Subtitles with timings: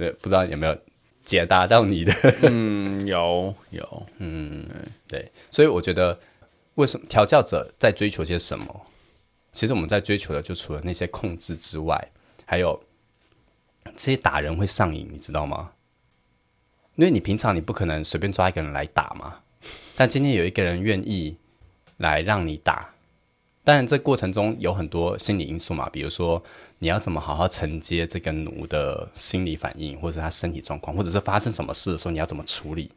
[0.00, 0.74] 对，不知道有没有
[1.24, 2.12] 解答到你的？
[2.44, 4.66] 嗯，有有，嗯，
[5.06, 6.18] 对，所以我觉得，
[6.76, 8.86] 为什么调教者在追求些什么？
[9.52, 12.02] 其实我们在追求的，就除了那些控制之外，
[12.46, 12.82] 还有
[13.94, 15.72] 这些打人会上瘾，你知道吗？
[16.96, 19.40] 因为你平常你不可能随便抓一个人来打嘛，
[19.96, 21.36] 但今天有一个人愿意
[21.98, 22.94] 来让你打，
[23.70, 26.42] 当然这过程中有很多心理因素嘛，比如说
[26.80, 32.90] 你要怎么好好承接这个奴的心理反应，或者他身体状况，或者是发生什么事的时候你要怎么处理，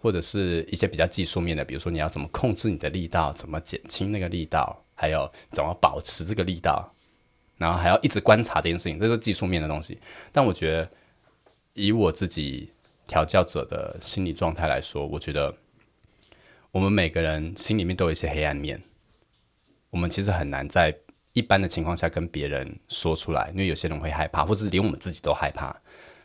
[0.00, 6.90] 或者是一些比较技术面的，比如说你要怎么控制你的力道，怎么减轻那个力道，还有怎么保持这个力道，
[7.58, 9.98] 然后还要一直观察这件事情，这是技术面的东西。
[10.32, 10.90] 但我觉得
[11.74, 12.70] 以我自己。
[13.08, 15.54] 调教者的心理状态来说，我觉得
[16.72, 18.82] 我们每个人心里面都有一些黑暗面，
[19.96, 20.94] 我们其实很难在
[21.32, 25.74] 一般的情况下跟别人说出来，因为有些人会害怕，或者是连我们自己都害怕。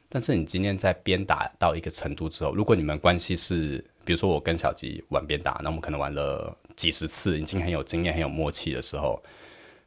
[0.09, 9.23] 但是你今天在鞭打到一个程度之后，如果你们关系是，比如说我跟小吉玩鞭打，那我们可能玩了几十次，已经很有经验、很有默契的时候，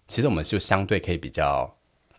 [0.08, 1.70] 其实我们就相对可以比较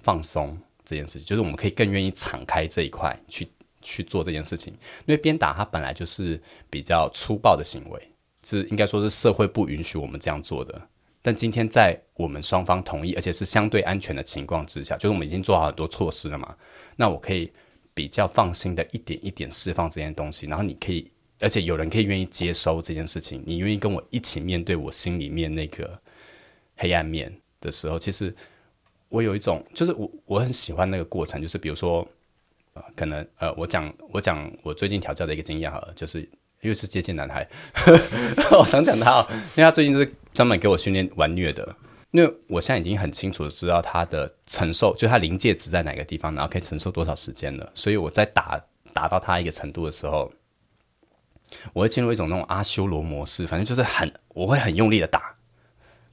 [0.03, 0.55] 放松
[0.86, 3.47] 这件事情，就是我们可以更愿意敞开这一块去。
[3.88, 4.73] 去做这件事情，
[5.05, 8.11] 因为鞭打它本来就是比较粗暴的行为，
[8.43, 10.81] 是应该说是社会不允许我们这样做的。
[11.25, 16.55] 但今天在我们双方同意，而且是相对安全的情况之下，就是我们已经做好很多措施了嘛，
[16.95, 17.51] 那我可以
[17.95, 25.99] 比较放心的一点一点释放这件东西，然后你可以，而且有人可以愿意接收这件事情，你愿意跟我一起面对我心里面那个
[26.75, 28.31] 黑暗面的时候，其实
[29.09, 32.07] 我有一种，就是我我很喜欢那个过程，就是比如说。
[32.93, 36.29] 可能呃，我讲我讲我最近调教的一个经验好了，就是
[36.67, 37.47] 又是接近男孩，
[38.59, 41.75] 我想讲他哦，因为他最近就是专门给我训练玩虐的，
[42.11, 48.59] 因为我现在已经很清楚的知道他的承受，就他临界值在哪个地方，然后可以承受多少时间了，所以我在打
[48.93, 50.31] 打到他一个程度的时候，
[51.73, 55.33] 我会进入一种那种阿修罗模式，反正就是很我会很用力的打。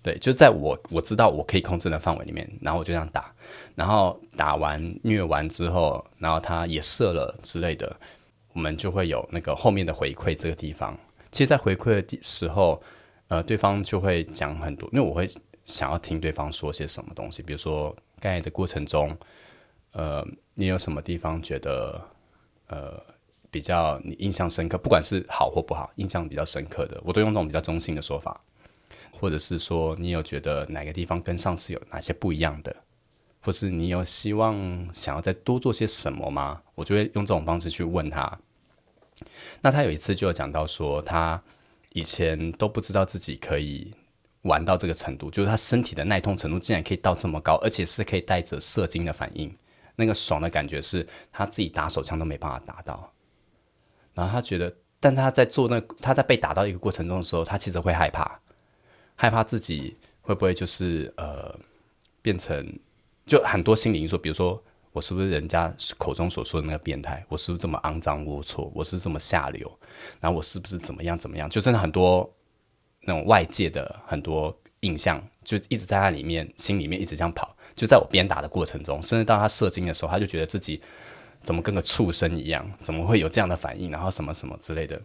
[0.05, 3.33] 对，就在我我知道我可以控制的范围里面，然后我就这样打，
[3.77, 7.97] 然后打完虐完之后，然后他也射了之类的，
[8.53, 10.99] 我们就会有那个后面的回馈这个地方。
[11.31, 12.83] 其实，在回馈的时候，
[13.29, 15.29] 呃，对方就会讲很多，因为我会
[15.65, 19.17] 想要听对方说些什么东西，比如说刚才的过程中，
[19.93, 22.01] 呃，你有什么地方觉得
[22.69, 23.03] 呃
[23.51, 28.41] 比较你印象深刻，不管是好或不好，印象比较深刻的，我都用这种比较中性的说法。
[29.21, 32.75] 或者是说，你有觉得哪个地方跟上次有哪些不一样的，
[33.43, 36.63] 或是你有希望想要再多做些什么吗？
[36.75, 38.39] 我就会用这种方式去问他。
[39.61, 41.43] 那他有一次就有讲到说，他
[41.91, 43.93] 以前都不知道自己可以
[44.43, 49.55] 玩到这个程度，就是他身体的耐痛程度竟然可以到这么高，而且是可以带着射精的反应，
[49.97, 53.13] 那个爽的感觉是他自己打手枪都没办法达到。
[54.15, 58.41] 然后他觉得，但他在做那他在被打到一个过程中的时候，他其实会害怕。
[59.15, 61.57] 害怕自己会不会就是呃
[62.21, 62.67] 变成
[63.27, 64.63] 就很多心理因素，比如说
[64.93, 67.25] 我是不是人家口中所说的那个变态？
[67.29, 68.71] 我是不是这么肮脏龌龊？
[68.75, 69.71] 我是这么下流？
[70.21, 71.49] 然后我是不是怎么样怎么样？
[71.49, 72.29] 就真的很多
[73.03, 77.57] 那种外界的很多印象，就一直在他里面心里面一直这样跑。
[77.75, 80.83] 就在我鞭打的过程中，甚至到他射精的时候，他就觉得自己
[81.43, 82.71] 怎么跟个畜生一样？
[82.81, 83.91] 怎么会有这样的反应？
[83.91, 85.01] 然后什么什么之类的。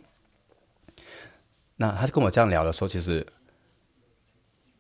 [1.76, 3.26] 那他就跟我这样聊的时候，其实。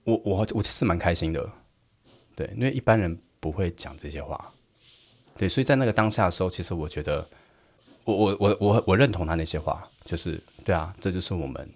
[0.03, 1.51] 我我我其实蛮开心的，
[2.33, 4.51] 对，因为一般人不会讲这些话，
[5.37, 7.27] 对，所以在那个当下的时候，其实我觉得，
[8.03, 11.69] 我我我我我认同他那些话，就是对啊，这就是我们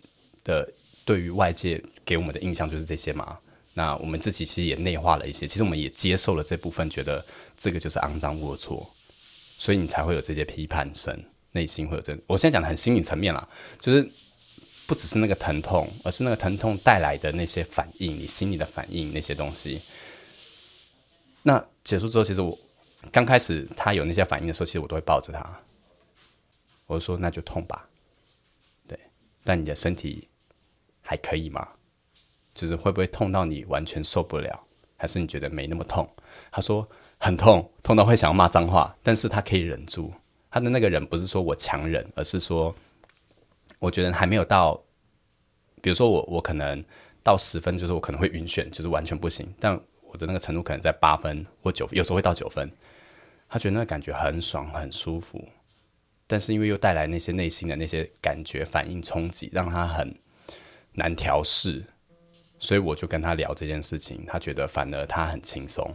[0.43, 0.67] 的
[1.05, 3.37] 对于外界给我们的印象就是这些嘛。
[3.73, 8.85] 那我们自己其实也内化了一些，其实我们也接受了这部分，觉得这个就是肮脏龌龊，
[9.57, 11.17] 所以你才会有这些批判声，
[11.51, 12.17] 内心会有这。
[12.27, 13.47] 我现在讲的很心理层面啦，
[13.79, 14.11] 就是。
[14.87, 19.79] 不只是那个疼痛，而是那个疼痛带来的那些反应，你心里的反应那些东西。
[21.43, 22.57] 那结束之后，其实我
[23.11, 25.59] 刚开始他有那些反应的时候，其实我都会抱着他，
[26.87, 27.87] 我就说那就痛吧，
[28.87, 28.99] 对。
[29.43, 30.27] 但你的身体
[31.01, 31.67] 还可以吗？
[32.53, 34.63] 就是会不会痛到你完全受不了，
[34.97, 36.07] 还是你觉得没那么痛？
[36.51, 40.13] 他说很痛，痛到会想要骂脏话，但是他可以忍住。
[40.49, 42.75] 他的那个人不是说我强忍，而是说。
[43.79, 44.79] 我觉得还没有到，
[45.81, 46.85] 比如说我我可能
[47.23, 49.51] 到十分，就是我可能会晕眩，就是完全不行。
[49.59, 52.71] 但我的那个程度可能在八分或九，有时候会到九分。
[53.49, 55.43] 他觉得那个感觉很爽很舒服，
[56.27, 60.15] 但是因为又带来那些内心的那些感觉反应冲击，让他很
[60.93, 61.83] 难调试。
[62.59, 65.93] 所以我就跟他聊这件事情，他觉得反而他很轻松。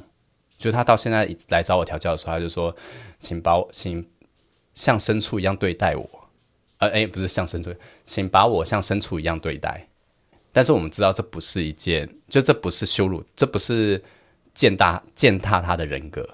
[0.58, 2.74] 就他到现在来找我调教的时候，他就说
[3.20, 4.06] ：“请把我请。”
[4.74, 6.28] 像牲畜一样对待我，
[6.76, 7.74] 呃，哎，不是像牲畜，
[8.04, 9.85] 请把我像牲畜一样对待。
[10.56, 14.02] 但是我们知道这不是一件，就这不是羞辱，这不是
[14.54, 16.26] 践踏践踏他的人格，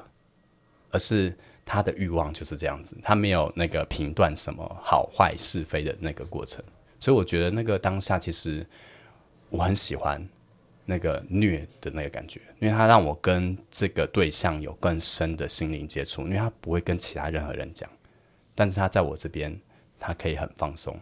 [0.92, 6.62] 而是他的欲望就是这样子，他没有那个评断什么好坏是非的那个过程。
[7.00, 8.64] 所以我觉得那个当下其实
[9.50, 10.24] 我很喜欢
[10.84, 17.90] 那个虐的那个感觉，因为他让我跟这个对象有更深的心灵接触，因为他不会跟其他任何人讲，
[18.54, 19.60] 但是他在我这边，
[19.98, 20.96] 他可以很放松。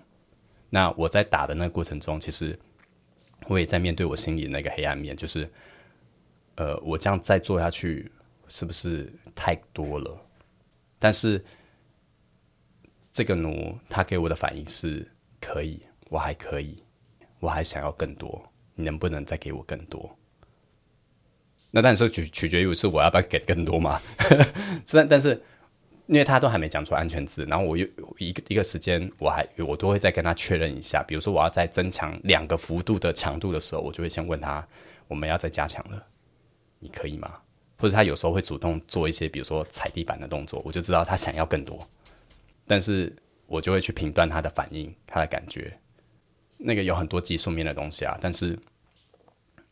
[0.71, 2.59] 那我在打的那个过程中，其实。
[3.51, 5.51] 我也在面对我心里那个黑暗面，就是，
[6.55, 8.09] 呃，我这样再做下去
[8.47, 10.17] 是不是太多了？
[11.01, 11.45] 但是
[13.11, 15.05] 这个奴他给我的反应是
[15.41, 16.81] 可以，我还可以，
[17.41, 18.41] 我还想要更多，
[18.77, 20.17] 你能不能再给我更多？
[21.73, 24.01] 那但是取取决于是我要不要给更多嘛？
[24.87, 25.43] 但但是。
[26.11, 27.87] 因为他都还没讲出安全字，然后我又
[28.19, 31.05] 一个一个时间，我还我都会再跟他确认一下。
[31.05, 34.67] 比如说我要再增强两个幅度的强度的时候，我就会先问他，
[35.07, 36.05] 我们要再加强了，
[36.81, 37.39] 你可以吗？
[37.79, 41.89] 或者他有时候会主动做一些，比如说踩地板的动作，我就知道他想要更多。
[42.67, 43.15] 但是
[43.47, 45.73] 我就会去评断他的反应，他的感觉，
[46.57, 48.19] 那个有很多技术面的东西啊。
[48.21, 48.59] 但是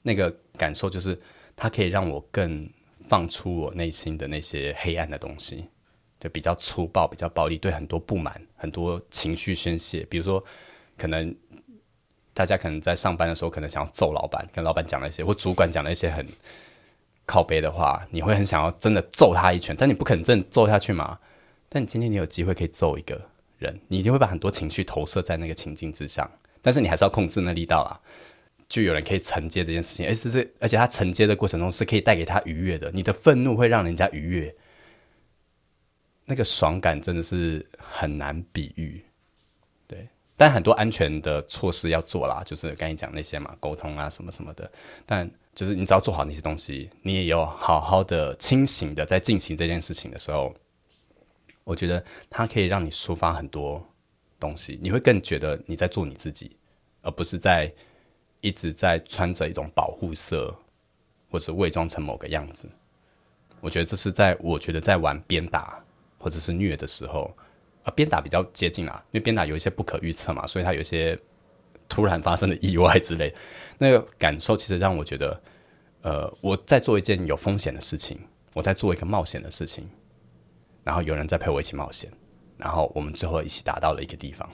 [0.02, 1.20] 那个感受就是，
[1.56, 2.70] 它可以让我更
[3.08, 5.64] 放出我内心的那些黑暗的东西。
[6.20, 10.06] 就比较粗暴，比较暴力，对很多不满、很多情绪宣泄。
[10.10, 10.42] 比如说，
[10.96, 11.34] 可能
[12.34, 16.26] 大家可能在上班的时候，可能想要揍老板，跟老板讲了一些，或主管讲了一些很
[17.24, 21.18] 靠背的话，你会很想要真的揍他一拳，但你不可能真的揍下去嘛？
[21.68, 23.20] 但你今天你有机会可以揍一个
[23.58, 26.30] 人，你一定会把很多情绪投射在那个情境之上，
[26.62, 28.00] 但是你还是要控制那力道啦。
[28.68, 32.90] 就有人可以承接这件事情，而且是而且他承接的过程中是可以带给他愉悦的。
[32.92, 34.54] 你的愤怒会让人家愉悦。
[36.28, 39.02] 那个爽感真的是很难比喻，
[39.86, 44.70] 对，但很多安全的措施要做啦，就是刚才讲那些嘛，沟通啊什么什么的。
[45.06, 50.54] 但就是你只要做好那些东西，你也有好好的清醒的在进行这件事情的时候，
[51.64, 53.82] 我觉得它可以让你抒发很多
[54.38, 56.54] 东西，你会更觉得你在做你自己，
[57.00, 57.72] 而不是在
[58.42, 60.54] 一直在穿着一种保护色，
[61.30, 62.68] 或者伪装成某个样子。
[63.62, 65.82] 我觉得这是在我觉得在玩鞭打。
[66.18, 67.34] 或者是虐的时候，
[67.84, 71.18] 啊，鞭打比较接近啊，因为鞭打有一些不可预测嘛，所以它有一些
[71.88, 73.34] 突然发生的意外之类，
[73.78, 75.40] 那个感受其实让我觉得，
[76.02, 78.18] 呃，我在做一件有风险的事情，
[78.52, 79.88] 我在做一个冒险的事情，
[80.84, 82.10] 然后有人在陪我一起冒险，
[82.56, 84.50] 然后我们最后一起达到了一个地方，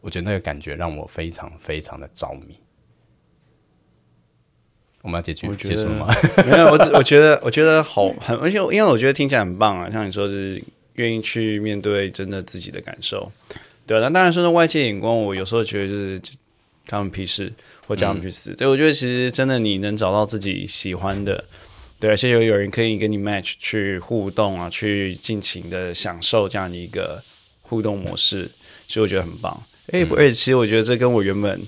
[0.00, 2.58] 我觉得那个感觉让我非常非常的着迷。
[5.02, 6.06] 我们要结局结束吗？
[6.46, 9.88] 没有，我我觉得我觉得好很，而且因为我觉得听起来很棒啊。
[9.88, 10.62] 像你说，是
[10.96, 13.32] 愿意去面对真的自己的感受，
[13.86, 16.20] 对那当然说，外界眼光，我有时候觉得就是
[16.86, 17.50] 他们屁事，
[17.86, 18.54] 或叫他们去死。
[18.56, 21.42] 所以我觉得其实真的你能找到自己喜欢的，
[21.98, 27.22] 对，而且有有人可以跟你 match 去互动啊，去尽情的享受这样的一个
[27.62, 28.50] 互动模式，
[28.86, 29.62] 所以我觉得很棒。
[29.92, 31.58] 哎，不，而且其实我觉得这跟我原本。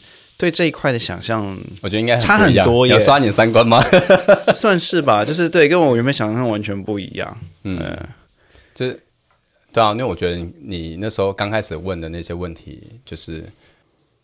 [0.43, 2.85] 对这一块的想象，我觉得应该差很多。
[2.85, 3.81] 要刷你三观吗？
[4.53, 7.39] 算是吧，就是对，跟我原本想象完全不一样。
[7.63, 7.97] 嗯，
[8.75, 9.01] 就是
[9.73, 13.45] 对啊，因为我觉得你那时候刚开始问的那些问题，就是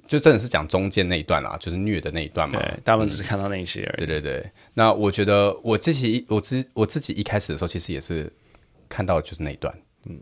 [0.08, 2.58] 就真的是讲中间那一段啦，就是虐的那一段嘛。
[2.58, 3.88] 对，大部分只是看到那一些。
[3.96, 4.44] 对对对。
[4.74, 8.28] 那我觉得我自己，我自我自己一开始的时候，其实也是
[8.88, 9.72] 看到就是那一段。
[10.06, 10.18] 嗯。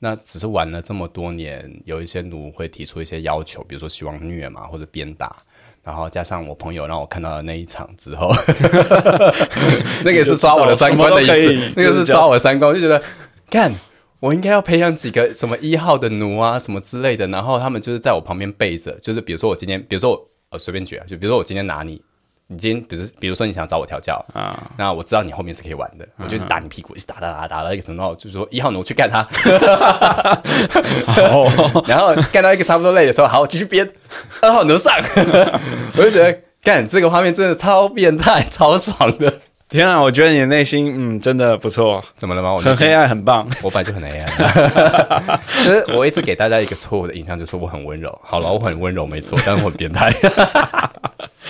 [0.00, 5.36] 那只是玩了这么多年，有一些奴会提出一些要求，比如说希望虐嘛，或者鞭打，
[5.82, 8.30] 然后加上我朋友让我看到了那一场之后，
[10.04, 13.02] 那个也是刷我的三观的一次，那个是刷我三观，我就觉得，
[13.50, 13.72] 看
[14.20, 22.00] 我应该要培养几个什么一号的奴啊，什么之类的，然后他们就是在我旁边背着，就是比如说我今天，比如说我随便举啊，就比如说我今天拿你。
[22.50, 29.20] 你今天比如比如说你想找我调教啊，那我知道你后面是可以玩的，我就是打你屁股，一直打打打打到一个什么，就是说一号奴去干他，
[31.86, 33.86] 然后干到一个差不多累的时候，好，我继续编
[34.40, 34.94] 二号奴上，
[35.94, 39.30] 我就觉得干这个画面真的超变态，超爽的。
[39.68, 42.54] 天啊，我觉得你的内心嗯真的不错，怎么了吗？
[42.54, 43.46] 我很黑暗，很棒。
[43.62, 44.26] 我本来就很黑暗，
[45.62, 48.18] 就是我一直给大家一个错误的印象，就是我很温柔。
[48.24, 50.10] 好了，我很温柔，没错，但是我很变态。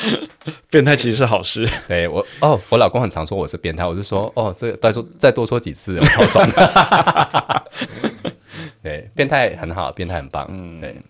[0.70, 1.68] 变态其实是好事。
[1.86, 6.48] 对我哦，我老公很常说我是变态，我就说哦，这再说再多说几次，我 超爽。
[8.82, 10.46] 对，变态很好，变态很棒。
[10.50, 11.02] 嗯，对。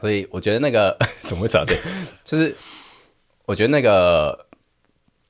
[0.00, 1.74] 所以我觉得那个怎么会找这？
[2.24, 2.54] 就是
[3.46, 4.46] 我觉得那个。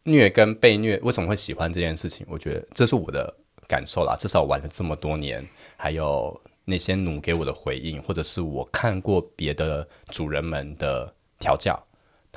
[0.04, 2.26] 虐跟被虐为什么会喜欢这件事情？
[2.30, 3.30] 我觉得这是我的
[3.66, 11.78] 感受啦，至少玩了这么多年，还有那些奴给我的回应，或者是我看过别的主人们的调教，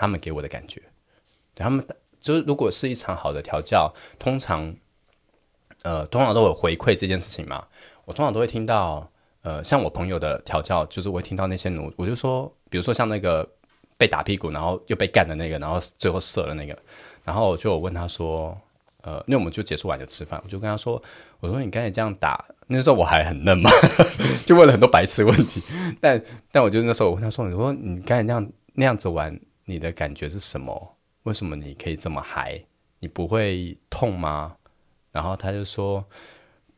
[0.02, 0.82] 他们给我的感觉，
[1.54, 1.86] 他们
[2.20, 4.74] 就是如果是一场好的调教，通常，
[5.84, 7.68] 呃，通常都有回馈这件事情嘛。
[8.06, 9.08] 我通常都会听到，
[9.44, 13.48] 呃，像我朋友的调教，就是我会听到那些奴，我就说，比如说像那个
[13.96, 16.76] 被打屁股，然后又被干的那个，然后最后射了那个，
[17.24, 18.58] 然后就我问他说，
[19.04, 21.00] 呃，那我们就结束完就吃饭，我就跟他说，
[21.40, 23.70] 我说你刚才这样打，那时候我还很嫩嘛，
[24.48, 25.62] 就问了很多白痴问题，
[26.02, 26.20] 但
[26.52, 29.40] 但我就那时候我问他说，你说你刚才那样那样子玩，
[29.72, 30.98] 你的感觉是什么？
[31.24, 32.64] 为什么你可以这么嗨？
[33.00, 34.58] 你不会痛吗？
[35.12, 36.06] 然后他就说，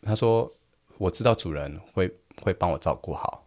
[0.01, 0.53] 他说。
[0.99, 2.09] 我知道主人会
[2.43, 3.43] 会帮我照顾好，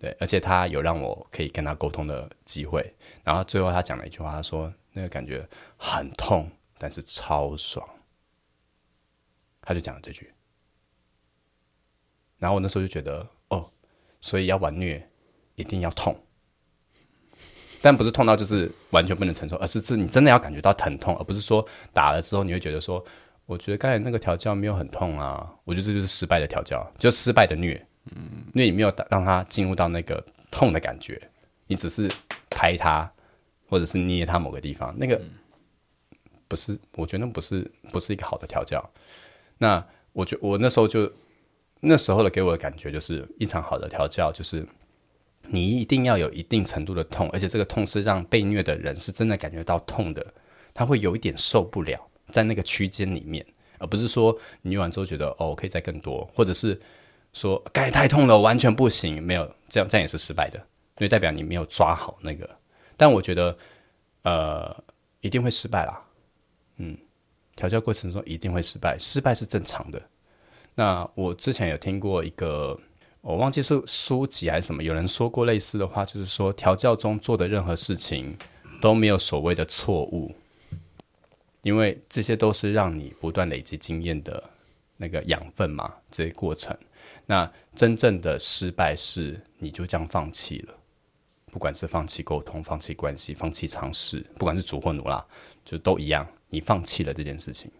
[0.00, 2.92] 对，而且他有让我可以跟他沟通的机会。
[3.22, 7.88] 然后最后他讲了一句话，他说：“那个感觉很痛，但是超爽。”
[9.62, 10.34] 他就讲了这句。
[12.36, 13.70] 然后我那时候就觉得，哦，
[14.20, 15.08] 所以要玩虐
[15.54, 16.20] 一定要痛，
[17.82, 23.04] 但不是痛到就是完全不能承受，而是是你真的要感觉到疼痛，而不是说打了之后你会觉得说。
[23.46, 27.84] 我觉得刚才那个调教没有很痛啊，我觉得这就是失败的调教，就失败的虐，
[28.14, 31.20] 嗯，因为你没有让他进入到那个痛的感觉，
[31.66, 32.08] 你只是
[32.48, 33.10] 拍他
[33.68, 35.20] 或者是捏他某个地方，那个
[36.46, 38.88] 不是，我觉得那不是不是一个好的调教。
[39.58, 41.12] 那我觉我那时候就
[41.80, 44.64] 那时候的给我的感觉就是一场好的调教，就是
[45.48, 50.24] 你一定要有一定程度的痛，而且这个痛是让被虐的人是真的感觉到痛的，
[50.72, 52.06] 他会有一点受不了。
[52.30, 53.44] 在那个区间里面，
[53.78, 56.80] 而不是说你完之后觉得哦，可以再更多，或者是
[57.32, 60.64] 说该太痛了，完全不行，没有这样，这样也是失败的，因
[60.98, 62.48] 为代表你没有抓好那个。
[62.96, 63.58] 但我觉得，
[64.22, 64.84] 呃，
[65.22, 66.00] 一定会失败啦。
[66.76, 66.96] 嗯，
[67.56, 70.00] 调教过程中一定会失败，失败是正常的。
[70.76, 72.78] 那我之前有听过一个，
[73.22, 78.36] 我忘记是书籍还是什么，有人说过类似的话，就是说调教中做的任何事情
[78.80, 80.34] 都没有所谓的错误。
[81.62, 84.42] 因为这些都是让你不断累积经验的
[84.96, 86.74] 那个养分嘛，这些过程。
[87.26, 90.74] 那真正的失败是你就这样放弃了，
[91.52, 95.22] 不管是放弃沟通、放弃关系、放弃尝试，不管是主或奴啦，
[95.62, 97.70] 就都一样，你放弃了这件事情。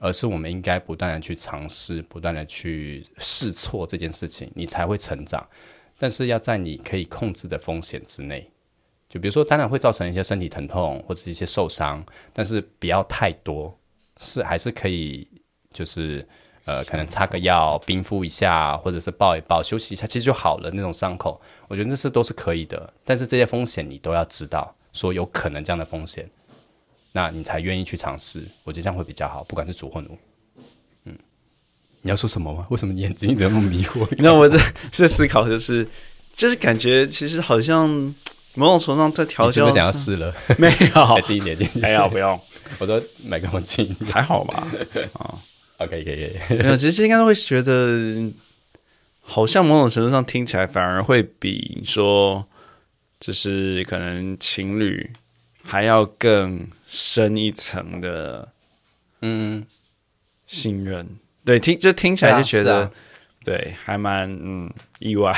[0.00, 5.46] 而是我们应该不断的去尝试，不断的去试错这件事情，你才会成长。
[5.98, 8.50] 但是要在你可以控制的风险之内。
[9.10, 12.02] 就比如说，当然会造成一些身体疼痛或者一些受伤，
[12.32, 13.78] 但是不要太多，
[14.16, 15.28] 是还是可以，
[15.74, 16.26] 就是
[16.64, 20.70] 呃，可能擦个药、冰敷一下，或者是抱一抱、休息一下，其实就好了。
[20.72, 21.38] 那种伤口，
[21.68, 22.90] 我觉得那是都是可以的。
[23.04, 26.30] 但是这些风险你都要知道，说有可能这样的风险，
[27.12, 28.46] 那你才愿意去尝试。
[28.64, 30.18] 我觉得这样会比较好，不管是主或奴。
[31.04, 31.16] 嗯，
[32.02, 32.66] 你要说什么吗？
[32.70, 34.06] 为什么眼睛那么迷惑？
[34.18, 34.58] 那我在
[34.92, 35.86] 在思考，就是
[36.32, 38.14] 就是感觉其实好像。
[38.54, 40.34] 某种程度上在调教，是不是想要试了？
[40.58, 41.82] 没有，近一点，近一点。
[41.82, 42.38] 还要不用？
[42.80, 44.66] 我说麦克风近，还好吧？
[45.12, 45.38] 啊
[45.76, 46.58] ，OK，可以，可以。
[46.58, 48.28] 没有，其实应该会觉得，
[49.20, 52.44] 好像某种程度上听起来反而会比说，
[53.20, 55.08] 就是可能情侣
[55.62, 58.52] 还要更深一层的，
[59.20, 59.64] 嗯，
[60.46, 61.06] 信任。
[61.44, 62.90] 对，听就听起来就觉得，
[63.44, 65.34] 对，还蛮嗯意外。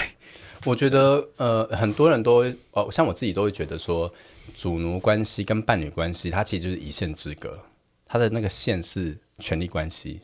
[0.65, 4.13] 我觉得，呃，很多人都哦，像我自己都会觉得说，
[4.55, 7.59] 主奴关系跟伴侣关系，它其实就是一线之隔，
[8.07, 10.21] 它的那个线是权力关系，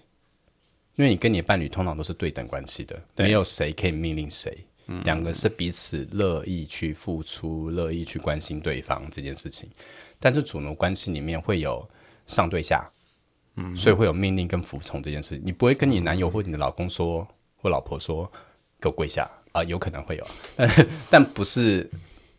[0.95, 4.57] 因为你跟你的伴侣通常都是对等关系的，没有谁可以命令谁，
[5.05, 9.69] 两个是彼此乐意去付出、乐意去关心对方这件事情。
[10.19, 11.89] 但是主奴关系里面会有
[12.27, 12.91] 上对下，
[13.57, 17.27] 嗯，所以会有命令跟服从这件事情，你不会跟你男友或你的老公说
[17.57, 18.31] 或老婆说，
[18.81, 19.29] 给我跪下。
[19.53, 21.89] 啊，有可能会有，但 但不是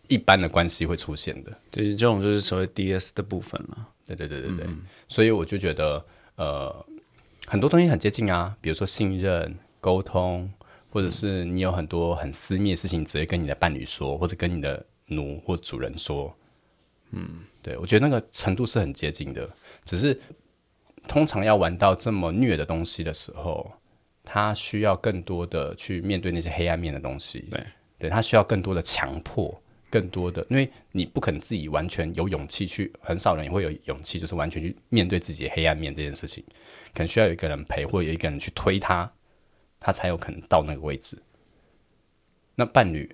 [0.07, 1.51] 一般的关系会出现的。
[1.71, 3.87] 对，这种就是所谓 DS 的部分了。
[4.05, 4.67] 对对对对对，
[5.07, 6.85] 所以我就觉得，呃，
[7.47, 10.49] 很多东西很接近啊，比如说信任、沟通，
[10.89, 16.35] 或者是你有很多很私密的事情，直接跟你的伴侣说，或者跟你的奴或主人说。
[17.11, 19.49] 嗯，对，我觉得那个程度是很接近的，
[19.85, 20.19] 只是
[21.07, 23.71] 通常要玩到这么虐的东西的时候。
[24.31, 27.63] 他需要更多的去面对那些黑暗面的东西，对，
[27.97, 36.43] 对他需要更多的强迫，更多的，因为你不可能自己完全有勇气去，很少人也会有勇气，就是完全去面对自己的黑暗面这件事情，
[36.93, 39.11] 可能需要有一个人陪，或有一个人去推他，
[39.79, 41.17] 他才有可能到那个位置。
[42.55, 43.09] 那伴侣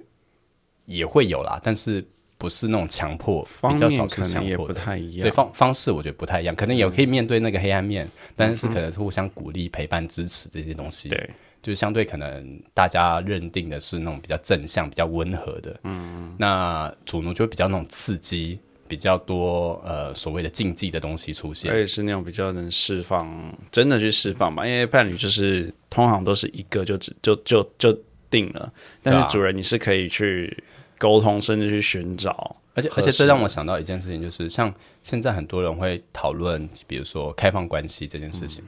[0.86, 2.02] 也会有啦，但是
[2.38, 4.46] 不不是那种强迫，比较少面可是强迫的。
[4.46, 5.32] 能也不太一对。
[5.32, 11.10] 方方式，我觉得不太一样，可能也可以面对那个黑暗面，但是可能是互相鼓励、陪伴、支持这些东西。
[11.10, 11.28] 对，
[11.64, 15.76] 就是相对可能大家认定的是那种比较正向、比较温和的。
[15.86, 21.72] 嗯，那主奴就会比较那种刺激，比较多呃所谓的禁忌的东西出现。
[21.72, 24.66] 而且是那种比较能释放，真的去释放吧。
[24.66, 27.98] 因为伴侣就是通常都是一个就只就就就
[28.30, 30.64] 定了，但是主人你是可以去
[30.98, 32.56] 沟通，甚至去寻找。
[32.74, 38.64] 而且而且这让我想到一件事情，就是像现在很多人会讨论，比如说开放关系这件事情。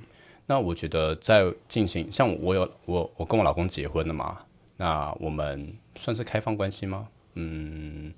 [0.45, 4.39] 那我觉得在进行，像我有我我跟我老公结婚了嘛，
[4.77, 7.09] 那我们算是开放关系吗？
[7.33, 8.13] 嗯，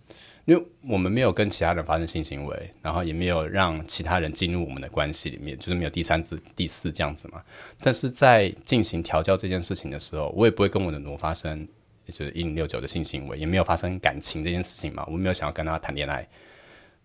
[0.46, 7.42] 因为我们没有跟其他人发生性行为，然后也没有让其他人进入我们的关系里面，就是没有第三次、第四这样子嘛。
[7.82, 11.68] 但是在进行调教这件事情的时候，我也不会跟我的奴发生
[12.06, 16.28] 就是一零六九的性行为，也没有发生感情这件事情嘛，我没有想要跟他谈恋爱。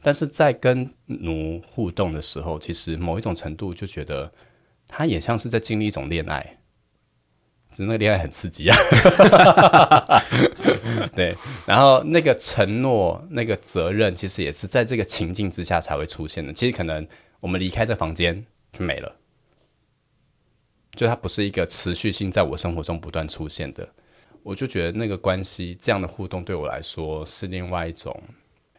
[0.01, 4.31] 但是在跟奴互动的时候，其实某一种程度就觉得
[4.87, 6.59] 他也像是在经历一种恋爱，
[7.75, 8.77] 只是那个恋爱很刺激啊。
[11.13, 11.35] 对，
[11.67, 16.53] 然后那个承诺、那个责任，其实也是在这个情境之下才会出现的。
[16.53, 17.07] 其实可能
[17.41, 19.17] 我们离开这房间就没了，
[20.95, 23.89] 就它不是一个持续性在我生活中不断出现的。
[24.45, 28.23] 我就觉得那个关系这样的互动对我来说是另外一种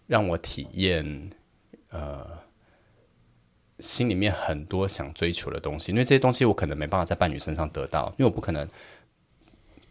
[0.07, 1.29] 让我体验，
[1.89, 2.25] 呃，
[3.79, 8.67] 心里面很多想追求的东西，因为这些东西我可能没办法在伴侣身上得到，因为我不可能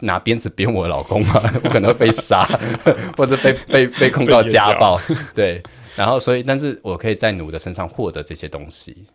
[0.01, 2.45] 拿鞭子鞭我老公嘛， 我可能会被杀，
[3.17, 4.99] 或者被被被控告家暴，
[5.35, 5.63] 对，
[5.97, 9.07] 然后所以，但是我可以在奴的身上获得这些东西。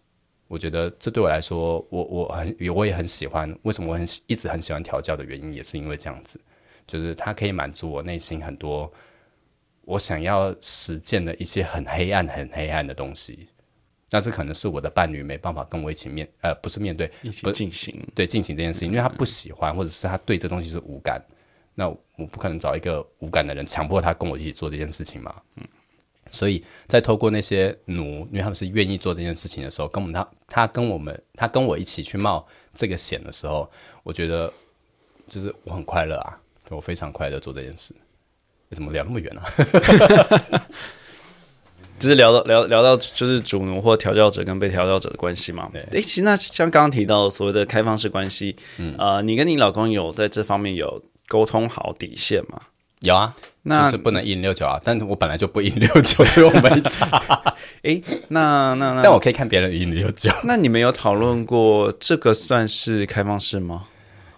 [0.48, 3.56] 我觉得这对我来说，我我很我也很喜欢。
[3.62, 6.42] 为什么我很喜一直很喜欢调教的原因，也是因为这样子，
[6.88, 8.92] 就是它可以满足我内心很多
[9.86, 13.48] 我想要实践的一些很黑暗、很黑暗的东西。
[14.10, 17.96] 那这可能是我的伴侣没办法跟我一起面，呃，不是面对，一起不进行。
[18.16, 21.24] 对进行这件事情，因为他不喜欢，或者是他对这东西是无感。
[21.76, 25.34] 那我不可能找一个无感的人强迫他跟我一起做这件事情嘛。
[25.56, 25.64] 嗯，
[26.32, 33.70] 所以在透过那些奴，因为他们是愿意做这件事情的时候，跟我们他他跟我们他跟我一起去冒这个险的时候，
[34.04, 34.52] 我觉得
[35.28, 36.38] 就是我很快乐啊，
[36.70, 37.96] 我非常快乐做这件事。
[38.72, 39.44] 怎么聊那么远啊？
[42.00, 45.70] 就是聊到聊聊到就是主奴或调教者跟被调教者的关系嘛。
[45.74, 52.60] 对诶，其实那像刚刚提到所谓的开放式关系，嗯，呃，你跟你老公有在这方面有沟通好底线吗？
[53.02, 53.34] 有啊，
[53.64, 57.22] 那就是不能一零六九啊，但我本来就不一零六九，所以我没差。
[57.84, 63.86] 诶，那那那但我可以看别人一零六九，那你们有讨论过这个算是开放式吗？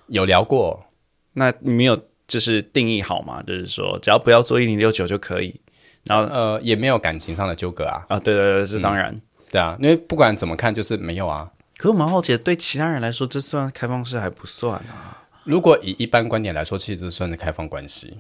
[0.08, 0.86] 有聊过，
[1.34, 3.42] 那你们有就是定义好吗？
[3.42, 5.60] 就是说只要不要做一零六九就可以。
[6.06, 9.20] 然后呃，也没有感情上的纠葛啊，啊，对对对，是当然。
[9.52, 11.52] 对啊，因为不管怎么看，就是没有啊。
[11.78, 15.28] 可我蛮好奇的，对其他人来说，这算开放式还不算啊？
[15.44, 18.18] 如果以一般观点来说，其实这算是开放关系，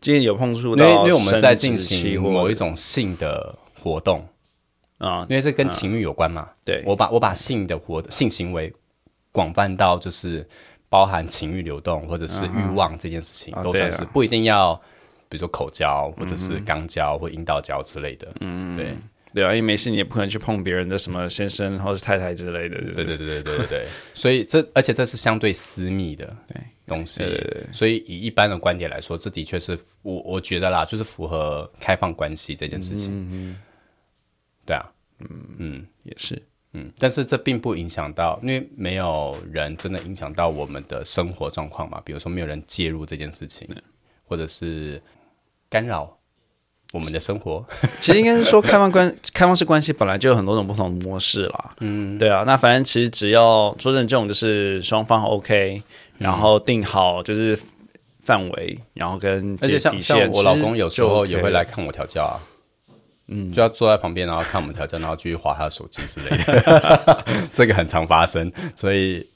[0.00, 4.26] 今天有碰触因到，为因为我们在进行某一种性的活动，
[4.98, 6.48] 啊，因为这跟情欲有关嘛。
[6.64, 8.72] 对我把我把性的活性行为
[9.32, 10.48] 广泛到就是
[10.88, 14.80] 包含情欲流动或者是欲望这件事情，啊都算是啊不一定要，
[15.34, 18.32] 比如说口交或者是肛交或阴道交之类的。
[18.40, 18.96] 嗯，对。
[19.34, 23.04] 对啊，因为没事你也不可能去碰别人的什么先生或是太太之类的，对对？
[23.04, 26.36] 对对对对对对， 所以这而且这是相对私密的
[26.86, 27.24] 东西，
[27.72, 33.10] 所以以一般的观点来说，这的确是我我觉得啦，就是符合开放关系这件事情。
[33.12, 33.56] 嗯
[34.64, 34.86] 对啊，
[35.58, 36.40] 嗯也是。
[36.74, 43.68] 嗯，但是这并不影响到，因为没有人真的影响到我们的生活状况嘛，比如说没有人介入这件事情，
[44.24, 45.02] 或者是
[45.74, 46.18] 干扰
[46.92, 47.66] 我们的生活。
[47.98, 51.74] 其实应该是说，开放关 开放式关系本来就有很多种不同的模式啦。
[51.80, 55.82] 嗯，对啊，那反正其实只要说真的，这种就是双方 OK，
[56.18, 57.58] 然后定好就是
[58.22, 60.16] 范围，然后跟而且像底线。
[60.16, 62.38] 像我老公有时候也会来看我调教啊，
[63.26, 69.28] 嗯，就要坐在旁边，然后看我们调教，然后继续划他的手机之类的， 这个很常发生，所以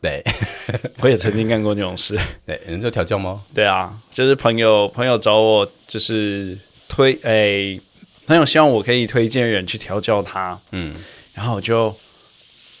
[0.00, 0.22] 对。
[1.00, 2.18] 我也曾经干过那种事。
[2.46, 3.42] 对，人做调教吗？
[3.54, 6.58] 对啊，就是朋友朋友找我，就是
[6.88, 7.80] 推诶、
[8.26, 10.94] 朋友希望我可以推荐人去调教他，嗯，
[11.34, 11.94] 然后我就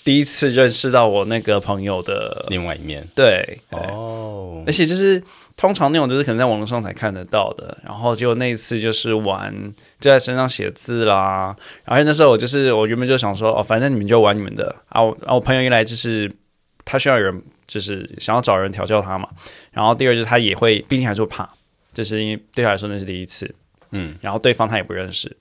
[0.04, 3.06] 第一次认识到我那个朋友的另外一面。
[3.14, 3.78] 对，对。
[3.80, 5.22] 哦，而且就是
[5.56, 9.52] 通常那种就是可能在网络上才看得到的，然后结果那一次就是玩
[10.00, 11.54] 就在身上写字啦，
[11.84, 14.74] 而且那时候我就是我原本就想说哦，反正你们就玩你们的。
[14.88, 16.30] 啊，我啊我朋友一来就是
[16.90, 19.28] 他需要有人就是想要找人调教他嘛，
[19.70, 21.46] 然后第二就是他也会，毕竟还是会怕，
[21.92, 23.54] 就是因为对他来说那是第一次，
[23.90, 25.36] 嗯，然后对方他也不认识，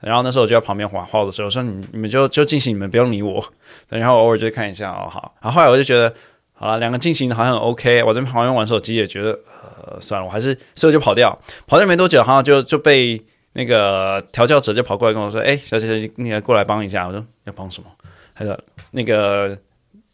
[0.00, 3.44] 然后那时候我就在旁边画画的时候我说你你们就就进行，你们不用理我，
[3.90, 6.12] 然后偶尔就看一下哦好，然后后来我就觉得
[6.54, 9.38] 好了，两个进行的好像很 OK，我在旁边玩手机也觉得
[9.84, 17.90] 呃算了，我还是所以我就跑掉，跑掉没多久，好像就就被那个调教者就跑过来跟我说，哎，小姐姐，你来过来帮一下，我说要帮什么？
[18.34, 18.58] 他说
[18.90, 19.56] 那个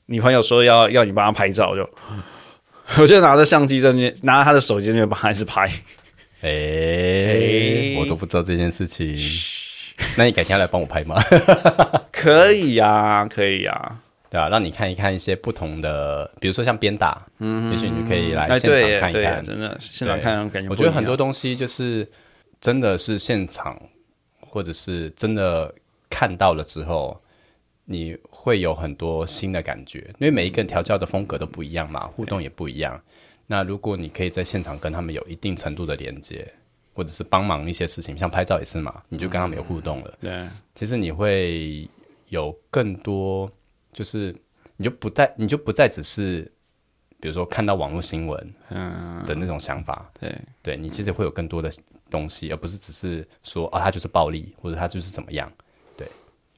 [0.06, 1.88] 女朋友说要要你帮她拍照，就。
[2.98, 5.64] 我就拿着相机在那边，拿着他的手机在那边帮孩子拍。
[6.42, 9.16] 哎，我都不知道这件事情。
[10.16, 11.16] 那你改天来帮我拍吗？
[12.12, 19.42] 可以呀，可以呀，对啊，让你看一看一些不同的，比如说像鞭打，嗯，也许你可以来现场看一看。
[19.42, 20.68] 真的，现场看感觉。
[20.68, 22.06] 我觉得很多东西就是
[22.60, 23.80] 真的是现场，
[24.40, 25.72] 或者是真的
[26.10, 27.18] 看到了之后。
[27.84, 33.00] 你会有很多新的感觉，因为每一个人调教的风格都不一样嘛，互动也不一样。
[33.46, 36.50] 那如果你可以在现场跟他们有一定程度的连接，
[36.94, 40.18] 或者是帮忙一些事情，像拍照也是嘛，你就跟他们有互动了。
[40.20, 41.88] 对，其实你会
[42.28, 43.50] 有更多，
[43.92, 44.34] 就是
[44.76, 46.50] 你就不再，你就不再只是，
[47.20, 50.08] 比如说看到网络新闻，嗯的那种想法。
[50.18, 51.70] 对，对你其实会有更多的
[52.08, 55.50] 东西，而不是只是说啊，他就是暴力，或者他就是怎么样。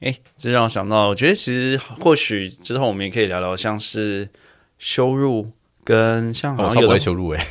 [0.01, 4.29] 哎，这让我想到，我觉得其实或许之后我们也可以聊聊，像是
[4.77, 5.49] 羞辱
[5.83, 7.45] 跟像好像有的羞辱哎，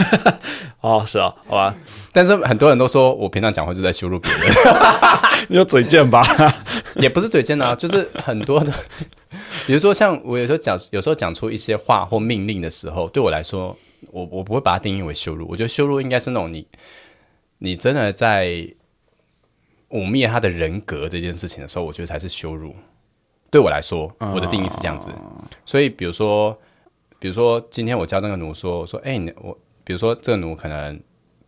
[0.80, 1.74] 哦是啊，好吧，
[2.12, 4.40] 但是很多人都说我平常讲话就在羞辱别人，
[5.48, 6.22] 你有嘴贱吧？
[6.96, 8.72] 也不是嘴贱啊，就是很多的，
[9.66, 13.76] 比如说像我有时候讲，有时候讲出一些话或命令的时候，对我来说，
[14.10, 16.66] 我我不会把它定义为羞辱，我觉得羞辱应该是那种你
[17.58, 18.68] 你真的在。
[19.92, 22.74] 污蔑他的人格这件事情的时候，我觉得才是羞辱。
[23.50, 25.10] 对我来说，我的定义是这样子。
[25.66, 26.58] 所以，比如说，
[27.18, 30.98] 比如说，今天我教那个奴说，我说，哎，我，比如说这个奴可能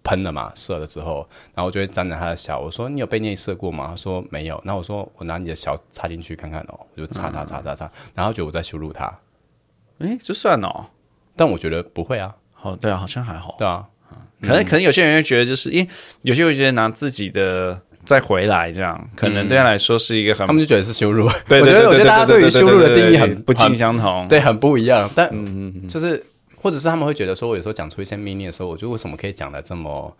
[0.02, 3.86] 喷了嘛，射了之后，然后我就会沾着他的小，我说，你有被内射过吗？
[3.88, 4.60] 他说没有。
[4.66, 9.18] 那我说，我拿你的小插进去看看哦，我就插插插插插，然后觉得我在羞辱他。
[10.00, 10.84] 哎，就算哦？
[11.34, 12.36] 但我觉得不会啊。
[12.52, 13.54] 好，对啊，好像还好。
[13.58, 13.88] 对啊，
[14.42, 15.88] 可能可能有些人会觉得，就是因为
[16.20, 17.80] 有些人觉得拿自己的。
[18.04, 21.28] 再回来，这样可能对他来说是一个很，他们就觉得是羞辱。
[21.48, 25.08] 对，我觉得我觉得大家对于羞辱的定义很不尽相同，对，很不一样。
[25.14, 26.22] 但嗯嗯，就是
[26.56, 30.14] 或者是他们会觉得说，我有时候讲出一些命令的时候，我觉得为什么可以讲的这么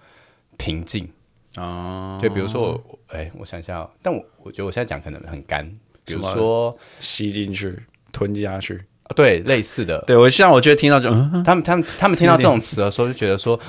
[0.56, 1.08] 平静
[1.56, 2.18] 啊？
[2.22, 5.70] 就比如说，哎，我想一下，但我我觉得我现在讲可能很干，
[6.04, 7.76] 比如说吸进去、
[8.12, 8.82] 吞下去，
[9.14, 10.02] 对，类似的。
[10.06, 13.60] 对我像我觉得听到这种，他们他们他们听到这种词的时候，就觉得说。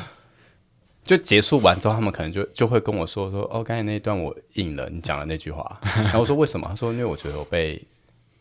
[1.05, 6.67] 就结束完之后，他们可能就就会跟我说说哦，刚才那一段我应了你讲的那句话， 然后我说为什么？
[6.67, 7.79] 他说因为我觉得我被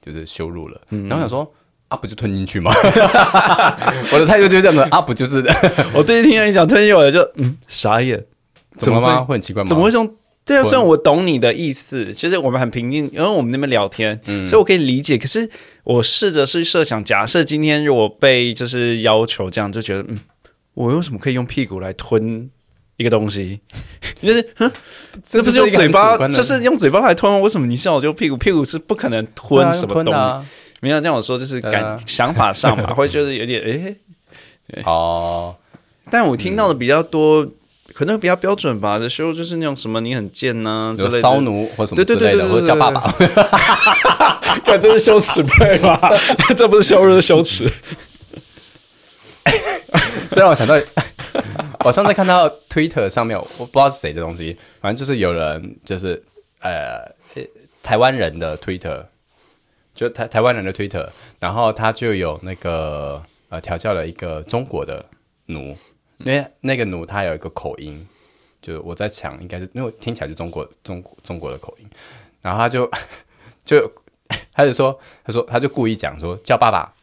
[0.01, 1.47] 就是羞辱了，然后想说
[1.89, 2.73] 啊，不就吞进去吗？
[4.11, 5.45] 我的态度就这样子啊，不就是？
[5.95, 8.25] 我第一听到你讲吞进去，我就嗯傻眼，
[8.79, 9.25] 怎么了吗？
[9.25, 9.69] 会很奇怪吗？
[9.69, 10.15] 怎么会这种？
[10.47, 15.17] 对啊，虽然我懂你的意思，其实我们很平静，因为我们那边聊天，所以我可以理解。
[15.19, 15.49] 可是
[15.85, 20.19] 我试着是设想，假设今天如果被就是要求这样，就觉得嗯。
[20.75, 22.51] 我用什么可以用屁股来吞
[22.97, 23.61] 一个东西？
[24.23, 24.55] 就是，
[25.27, 27.41] 这不是用嘴巴，这是用嘴巴来吞。
[27.41, 28.37] 为什么你笑我就屁股？
[28.37, 30.47] 屁股是不可能吞什么东西。
[30.81, 33.97] 没有这样我说，就是感想法上嘛， 会觉得有点
[34.75, 35.55] 哎，哦。
[36.11, 37.47] 但我听到的比较多，
[37.95, 38.99] 可能比较标准吧。
[38.99, 43.11] 的时候就是那种什么你很贱呐之类的，骚奴或什么之类的，或者叫爸爸。
[44.63, 45.99] 看，这是羞耻配吧？
[46.55, 47.67] 这不是羞辱，是羞耻。
[50.33, 50.75] 这让我想到，
[51.85, 56.23] 我上次看到 Twitter 上面，我不知道是谁的东西，反正就是有人就是
[56.61, 57.13] 呃
[57.83, 59.05] 台湾人的 Twitter，
[59.95, 61.09] 就台台湾人的 Twitter，
[61.41, 65.05] 然后他就有那个呃调教了一个中国的
[65.47, 65.77] 奴，
[66.19, 68.07] 因为那个奴他有一个口音，
[68.63, 71.91] 就我在想应该是因为听起来是中国中中国的口音，
[72.41, 72.89] 然后他就
[73.65, 73.93] 就
[74.53, 76.95] 他就说他说他就故意讲说叫爸爸，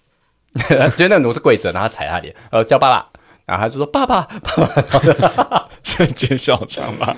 [0.96, 3.08] 觉得那个奴是跪着，然后踩他脸，呃叫爸爸。
[3.52, 7.18] 然后他就说：“爸爸，爸爸，瞬间笑场吧。”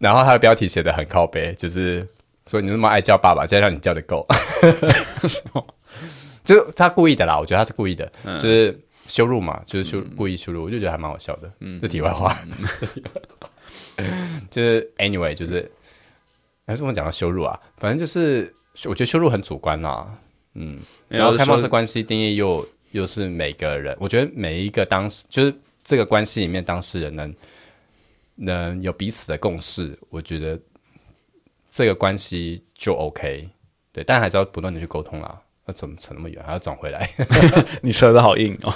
[0.00, 2.08] 然后他的标题写的很靠背，就是
[2.46, 4.26] 说你那么爱叫爸爸，再让你叫的够。
[6.42, 11.52] 就他故意的啦，我觉得他是故意的，就是羞辱嘛，就是羞故意羞辱，我就觉得还蛮好笑的。
[11.60, 12.34] 嗯，这题外话，
[14.50, 15.70] 就是 anyway，就是
[16.66, 20.06] 还是我们讲到羞辱啊，反正就是我觉得羞辱很主观呐。
[20.54, 22.66] 嗯，然后开放式关系定义又。
[22.94, 25.52] 又是每个人，我觉得每一个当事，就是
[25.82, 27.34] 这个关系里面当事人能
[28.36, 30.56] 能有彼此的共识，我觉得
[31.68, 33.48] 这个关系就 OK。
[33.92, 35.40] 对，但还是要不断的去沟通啦。
[35.66, 37.10] 那怎么扯那么远，还要转回来？
[37.82, 38.72] 你扯的好硬哦。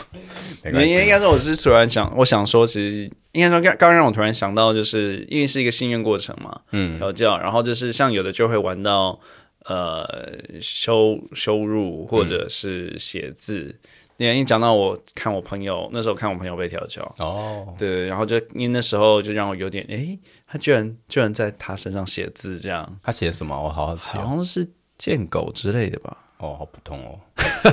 [0.64, 9.20] 没关系应该说，我是突然想，我想说，其实应该说，刚刚让我突然想到，就是因为是一个信任过程嘛，嗯，调教，然后就是像有的就会玩到
[9.66, 13.76] 呃收收入或者是写字。
[14.20, 23.54] 你一讲到我看我朋友那时候看我朋友被调教哦，对，然后就因为那时候就让我有点诶，他居然居然在他身上写字这样，他写什么？
[23.56, 26.16] 我好好奇哦，好像是见狗之类的吧。
[26.38, 27.18] 哦，好普通哦。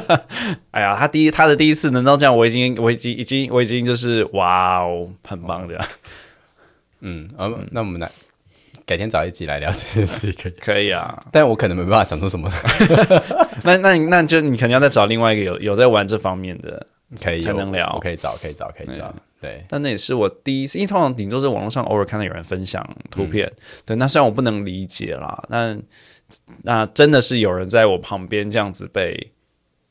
[0.69, 5.83] 哎呀，他第一他的第一次能到这样，我已经我已经已经我已经就是哇哦，很棒的。
[6.99, 8.11] 嗯，啊，那我们来
[8.85, 11.23] 改天找一集来聊这件事，可以可以啊。
[11.31, 12.49] 但我可能没办法讲出什么。
[13.63, 16.85] 那那那就你肯定要再找另外一个有有在玩这方面的，
[17.21, 17.91] 可以才能聊。
[17.95, 19.13] 我可以找，可以找，可以找。
[19.41, 23.51] 对，但那也是我第一次，因为通常顶多是网络上偶尔看到有人分享图片。
[23.85, 25.81] 对，那虽然我不能理解啦，但
[26.63, 29.31] 那真的是有人在我旁边这样子被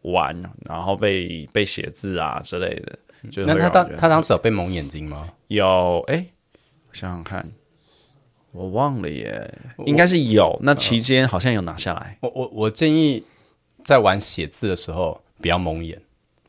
[0.03, 2.99] 玩，然后被被写字啊之类的。
[3.31, 5.29] 就那他当他当时有被蒙眼睛吗？
[5.49, 6.27] 有，哎，
[6.91, 7.51] 我想想看，
[8.55, 9.53] 我忘了耶，
[9.85, 10.57] 应该是有。
[10.63, 12.17] 那期间好像有拿下来。
[12.21, 13.23] 我我我建议
[13.85, 16.01] 在玩写字的时候不要蒙眼。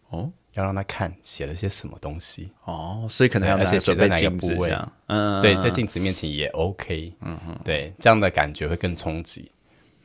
[0.10, 2.50] 哦，要让他看写了些什么东西。
[2.66, 4.72] 哦，所以可能要而且写在哪个部位，
[5.08, 9.50] 嗯，对，在镜子面前也 OK，嗯哼，对，这样的感觉会更冲击。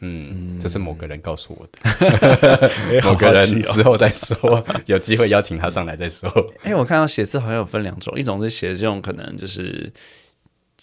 [0.02, 2.70] 嗯，这是某个人告诉我的，
[3.04, 6.30] 某个人之后再说，有机会邀请他上来再说。
[6.62, 9.92] 哎，我看到写字好像有分两种，一种是写这种可能就是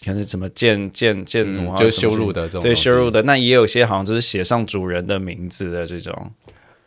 [0.04, 3.22] 可能什么建建建奴，就是修路的这种，对修路的。
[3.22, 6.32] 那也有些好像就是写上主人的名字的这种，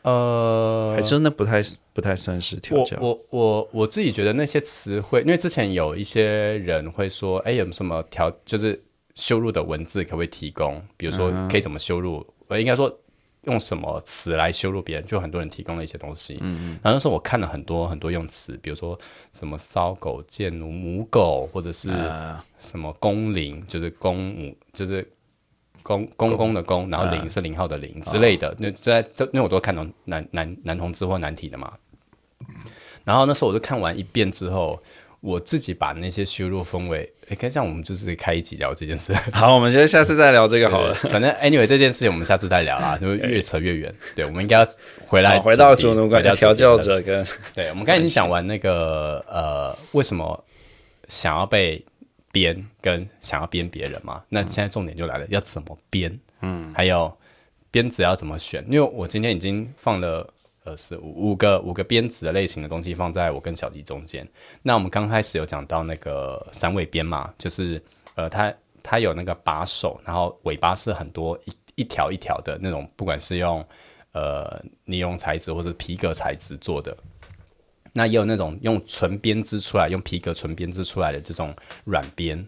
[0.04, 1.62] 呃，还真的不太
[1.94, 2.98] 不太算是调教。
[3.02, 6.24] 我我我自己觉得那些词汇，因为之前有一些
[6.58, 8.82] 人会说，哎，有什么调就是。
[9.14, 10.82] 修路的文字可不可以提供？
[10.96, 12.26] 比如说可以怎么修路？
[12.48, 12.90] 呃，应该说
[13.44, 15.06] 用什么词来羞辱别人？
[15.06, 16.38] 就很多人提供了一些东西。
[16.42, 16.80] 嗯嗯。
[16.84, 19.00] 然后那时候我看了很多很多用词，比如说
[19.34, 21.90] 什么骚狗、贱奴、母狗，或者是
[22.60, 25.08] 什么公灵，就是公母，就是
[25.84, 28.56] 公公公的公，然后零是零号的零之类的。
[28.60, 31.74] 那在这，因为我都看到男男男同志或男体的嘛。
[33.04, 34.82] 然后那时候我就看完一遍之后。
[35.22, 39.14] 我自己把那些修入分为，哎，看像我们就是开一集聊这件事。
[39.32, 40.94] 好，我们觉得下次再聊这个好了。
[40.96, 43.94] 反正 anyway 这件事情我们下次再聊啦，就越扯越远。
[44.16, 44.68] 对，我们应该要
[45.06, 47.26] 回来回到主奴观调教者跟。
[47.54, 50.44] 对，我们刚才已经讲完那个呃，为什么
[51.08, 51.86] 想要被
[52.32, 54.24] 编跟想要编别人嘛？
[54.30, 56.20] 那现在重点就来了，要怎么编？
[56.42, 57.16] 嗯，还有
[57.70, 58.66] 编子要怎么选？
[58.68, 60.28] 因为我今天已经放了。
[60.64, 64.28] 呃，是五五个五个编子的类型的东西放在我跟小吉中间。
[64.62, 73.66] 那我们刚开始有讲到那个三尾编嘛，就是呃，它它有那个把手，然后尾巴是很多一一条一条的那种，不管是用
[74.12, 76.96] 呃尼龙材质或者皮革材质做的。
[77.92, 82.46] 那也有那种用纯编织出来，用皮革纯编织出来的这种软编。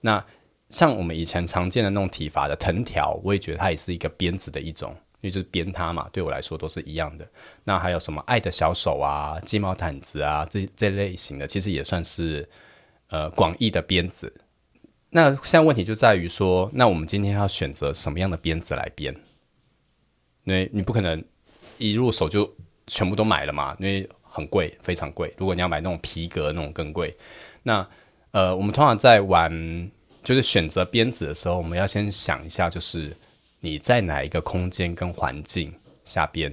[0.00, 0.22] 那
[0.68, 4.94] 像我们以前常见的那种体罚的藤条，我也觉得它也是一个编子的一种。
[5.24, 7.26] 因为就是编它嘛，对我来说都是一样的。
[7.64, 12.46] 那还有什么爱的小手啊、鸡毛掸子啊，这这类型的，其实也算是
[13.08, 14.30] 呃广义的鞭子。
[15.08, 19.14] 那现在问题就在于说，那我们今天要选择什么样的鞭子来编？
[20.44, 21.24] 因为你不可能
[21.78, 22.54] 一入手就
[22.86, 25.32] 全部都买了嘛，因为很贵，非常贵。
[25.38, 27.16] 如果你要买那种皮革那种更贵。
[27.62, 27.88] 那
[28.32, 29.90] 呃，我们通常在玩
[30.22, 33.16] 就是选择鞭子的时候，我们要先想一下，就是。
[33.64, 35.72] 你在哪一个空间跟环境
[36.04, 36.52] 下编？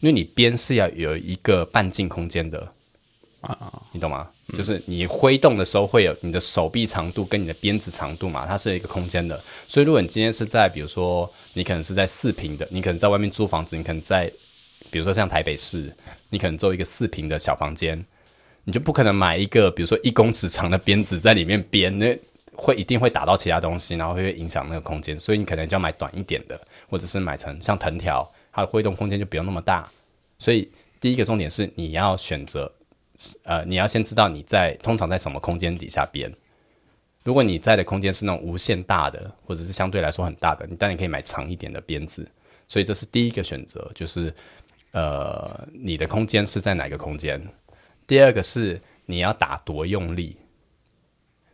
[0.00, 2.66] 因为你编是要有一个半径空间的
[3.42, 4.26] 啊，你懂吗？
[4.56, 9.38] 就是你挥动的时候会有你的手臂长度跟你的鞭子长度嘛，它是一个空间的。
[9.66, 14.32] 所以如果你今天是在比如说你可能是在四平的，你可能在外面租房子，你可能在
[14.90, 15.94] 比如说像台北市，
[16.30, 18.02] 你可能做一个四平的小房间，
[18.64, 22.18] 你就不可能买一个比如说一公尺长的鞭子在里面编那。
[22.60, 29.88] 会一定会打到其他东西，然后会影响那个空间，所以你可能就要买短一点的，或者是买成像藤条，它的挥动空间就不用那么大。
[30.40, 30.68] 所以
[30.98, 32.70] 第一个重点是你要选择，
[33.44, 36.32] 呃，你要先知道你在通常在什么空间底下编。
[37.22, 42.28] 如果你在的空间是那种无限大的，或者是相对来说很大的，你当然可以买长一点的鞭子。
[42.66, 44.34] 所以这是第一个选择，就是
[44.90, 47.40] 呃，你的空间是在哪个空间？
[48.06, 50.36] 第二个是你要打多用力。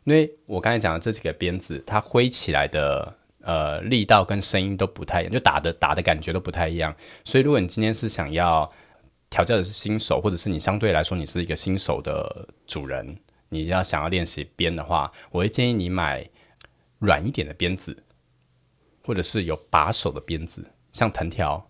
[0.04, 6.94] 因为我刚才讲的这几个鞭子，它挥起来的呃力道跟声音都不太一样，就打的打的感觉都不太一样。
[7.24, 8.70] 所以如果你今天是想要
[9.30, 13.16] 调教的是新手，或者是你相对来说你是一个新手的主人，
[13.48, 16.24] 你要想要练习鞭的话，我会建议你买
[16.98, 17.96] 软一点的鞭子，
[19.04, 21.66] 或者是有把手的鞭子，像藤条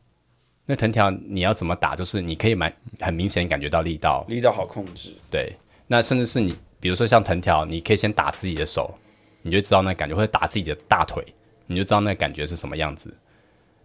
[0.67, 5.15] 那藤条你要怎么打，就是你可以蛮很明显感觉到力道，力道好控制。
[5.31, 5.55] 对，
[5.87, 8.95] 那甚至是你，比如说像藤条，你可以先打自己的手，
[9.41, 11.25] 你就知道那感觉，或者打自己的大腿，
[11.65, 13.11] 你就知道那感觉是什么样子。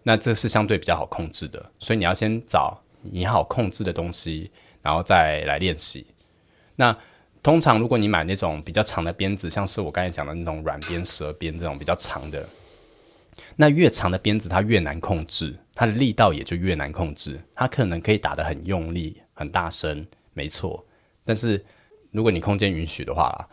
[0.02, 4.50] 那这是相对比较好控制的，所以你要先找你好控制的东西，
[4.82, 6.06] 然后再来练习。
[6.76, 6.94] 那
[7.42, 12.46] 通常如果你买那种比较长的鞭子，像是我刚才讲的那种软鞭、蛇鞭这种比较长的，
[13.56, 17.40] 那越长的鞭子它越难控制，它的力道也就越难控制。
[17.54, 20.84] 它可能可以打得很用力、很大声，没错。
[21.24, 21.64] 但是
[22.10, 23.48] 如果你空间允许的话，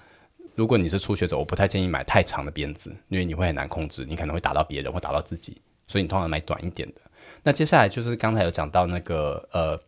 [0.55, 5.61] 如果你是初学者，我不太建议买太长的鞭子，因为你会很难控制，你可能会打到别人或打到自己。
[5.87, 7.01] 所以你通常买短一点的。
[7.43, 9.79] 那接下来就是刚才有讲到那个呃，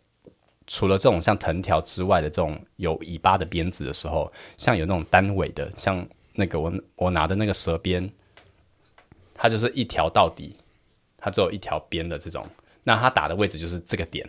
[0.67, 8.09] 除了这种像藤条之外的这种有尾巴的鞭子的时候，像有那种单尾的，像那个我我拿的那个蛇鞭，
[9.33, 10.55] 它就是一条到底，
[11.17, 12.45] 它只有一条边的这种。
[12.83, 14.27] 那它打的位置就是这个点，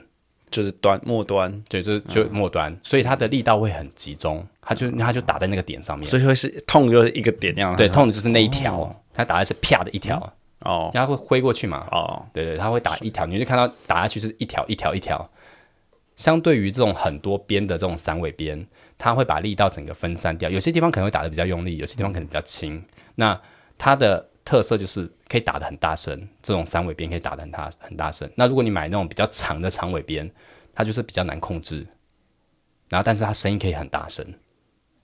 [0.51, 7.77] 就是端末端，对，就是就末端，所以它的力道会很集中，它就它就打在那个点上面，所以会是痛就是一个点那样。
[7.77, 10.33] 对，痛的就是那一条，它打的是啪的一条。
[10.61, 11.89] 哦，然后会挥过去嘛？
[11.91, 15.27] 哦，对对，它会打一条，你就看到打下去是一条一条一条。
[16.17, 18.67] 相对于这种很多边的这种散尾边，
[18.99, 22.85] 它会把力道整个分散掉，有些地方可能会打的比较用力，有些地方可能比较轻。
[23.15, 23.41] 那
[23.79, 28.29] 它的特色就是可以打的很大声，这种三尾边可以打的很大很大声。
[28.35, 30.29] 那如果你买那种比较长的长尾边，
[30.75, 31.87] 它就是比较难控制，
[32.89, 34.27] 然后但是它声音可以很大声。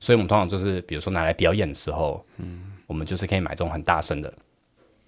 [0.01, 4.35] 所以我们通常就是比如说拿来表演的时候，嗯，我们就是可以买这种很大声的。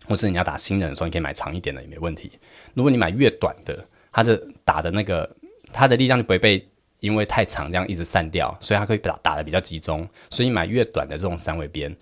[0.07, 2.31] 或是你要打新人的时候，你可以买长一点的也没问题。
[2.75, 5.29] 如果你买越短的，它的打的那个
[5.73, 6.65] 它的力量就不会被
[7.01, 10.09] 因为太长这样一直散掉，所以它可以打打的比较集中。
[10.31, 11.93] 所以你买越短的这种三尾鞭，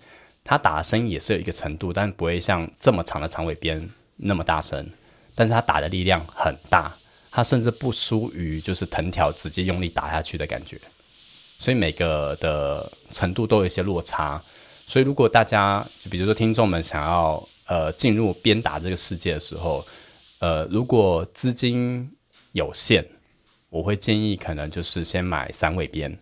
[0.47, 4.89] 它打的声音也是有一个程度，但不会像这么长的长尾鞭那么大声。
[5.35, 6.95] 但是它打的力量很大，
[7.29, 10.79] 它甚至不输于就是藤条直接用力打下去的感觉。
[11.59, 14.41] 所以每个的程度都有一些落差。
[14.85, 17.47] 所以如果大家就比如说听众们想要。
[17.69, 19.85] 呃，进入鞭打这个世界的时候，
[20.39, 22.09] 呃，如果资金
[22.53, 23.05] 有限，
[23.67, 26.17] 我会建议可能就是先买三尾鞭，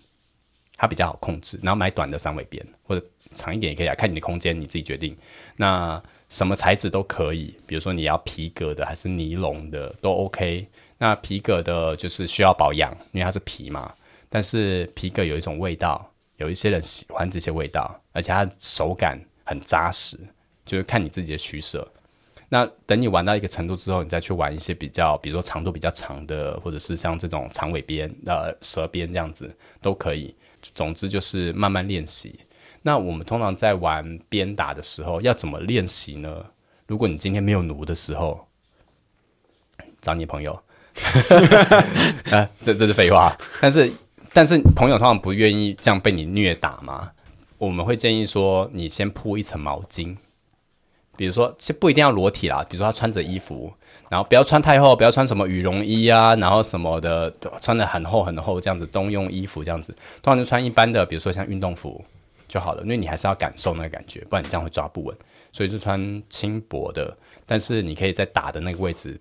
[0.76, 3.06] 它比较好控制，然后买短的三尾鞭，或者
[3.36, 5.16] 长一点也可以啊，看你的空间你自己决定。
[5.58, 10.68] 那什么材质都可以，比如说你要皮革的还是尼龙的都 OK。
[10.98, 13.94] 那皮革的就是需要保养，因为它是皮嘛，
[14.30, 20.18] 但是皮革有一种味道，有一些人喜欢这些味道，而且它手感很扎实。
[20.66, 21.88] 就是看你自己的取舍。
[22.50, 30.34] 那等你玩到一个程度之后，你再去玩一些比较，比如说长度比较长的，或者是像这种长尾鞭、呃蛇鞭这样子都可以。
[30.74, 32.40] 总之就是慢慢练习。
[32.88, 36.46] 那我们通常在玩鞭打的时候，要怎么练习呢？
[36.86, 38.48] 如果你今天没有奴的时候，
[40.00, 40.54] 找你朋友。
[42.30, 43.36] 啊，这这是废话。
[43.60, 43.92] 但是
[44.32, 47.12] 但是朋友通常不愿意这样被你虐打嘛？
[47.58, 50.16] 我们会建议说，你先铺一层毛巾。
[51.18, 52.64] 比如说，其实不一定要裸体啦。
[52.70, 53.74] 比如说，他穿着衣服，
[54.10, 62.06] 然后不要穿太厚，不要穿什么羽绒衣啊，然后什么的，穿的很厚很厚这样子，冬用衣服这样子，通常就穿一般的，比如说像运动服
[62.48, 65.18] 就好了，因为你还是要感受那个感觉，不然你这样会抓不稳。
[65.52, 69.20] 所以就穿轻薄的，但是你可以在打的那个位置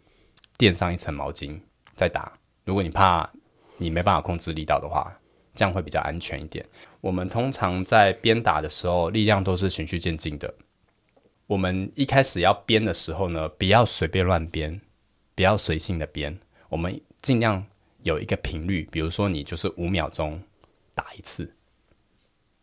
[0.59, 1.59] 垫上一层毛巾
[1.95, 2.33] 再打。
[2.65, 3.31] 如果你怕
[3.77, 5.17] 你没办法控制力道的话，
[5.55, 6.67] 这样会比较安全一点。
[7.01, 10.53] 我们通常在鞭打的时候，力量都是循序渐进的。
[11.47, 14.81] 我们一开始要编的时候呢，不要随便乱编，
[15.37, 16.37] 不要随性的编。
[16.69, 17.65] 我们尽量
[18.03, 20.43] 有一个频率，比如说你就是五秒钟
[20.95, 21.55] 打一次，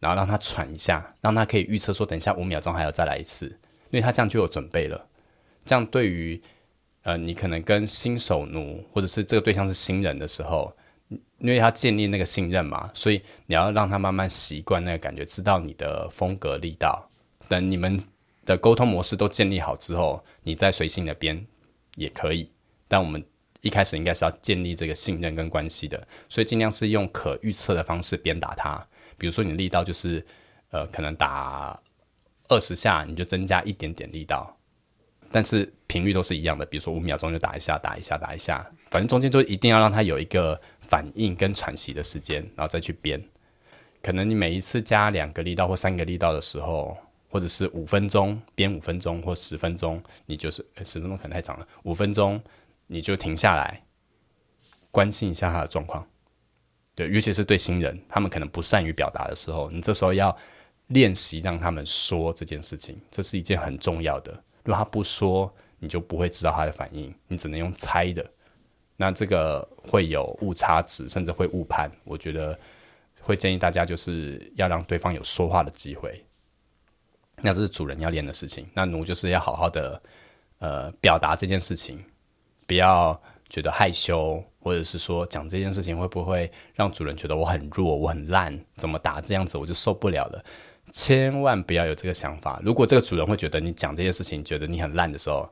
[0.01, 5.07] 然后让他喘一下，让他可以预测说等一下五秒钟还要再来一次，因为他这样就有准备了。
[5.63, 6.41] 这样对于
[7.03, 10.75] 呃你可能跟新手奴或者是这个对象是新人的时候，
[11.37, 17.09] 因为他建立那个信任嘛，所以你要让他慢慢习惯那个感觉，知道你的风格力道，
[17.47, 17.97] 等你们。
[18.43, 21.45] 的沟通模式都建立好之后，你再随性的编
[21.93, 22.49] 也可以。
[22.87, 23.23] 但我们
[23.61, 28.83] 一开始应该是要建立这个信任跟关系的，所以尽量是用可预测的方式鞭打他。
[29.21, 30.25] 比如说你力道就是
[30.71, 31.79] 呃，可能打
[32.49, 34.57] 二十下，你就增加一点点力道，
[35.31, 36.65] 但是频率都是一样的。
[36.65, 43.23] 比如说五秒钟就打一下，打一下，打一下，反正中间就一定要让他有一个反应跟喘息的时间，然后再去编。
[44.01, 46.97] 可能你每一次加两个力道或三个力道的时候。
[47.33, 52.37] 或者是五分钟编五分钟或十分钟，你就是十分钟可能太长了，五分钟
[52.87, 53.81] 你就停下来，
[54.91, 56.05] 关心一下他的状况。
[57.07, 60.35] 尤其是对新人，他们可能不善于表达的时候，你这时候要
[60.87, 64.31] 练习让他们说这件事情，这是一件很重要的。
[64.63, 68.25] 如果他不说，你就不会知道他的反应，你只能用猜的。
[68.97, 71.91] 那这个会有误差值，甚至会误判。
[72.03, 72.57] 我觉得
[73.21, 76.23] 会建议大家就是要让对方有说话的机会。
[77.37, 79.99] 那这是主人要练的事情，那奴就是要好好的
[80.59, 82.03] 呃表达这件事情，
[82.67, 83.19] 不要
[83.51, 90.41] 觉得害羞，或者是说讲这件事情会不会让主人觉得我很弱，我很烂，怎么打这样子我就受不了了。
[90.93, 92.61] 千万不要有这个想法。
[92.63, 95.49] 如果这个主人会觉得你讲这件事情觉得你很烂的时候，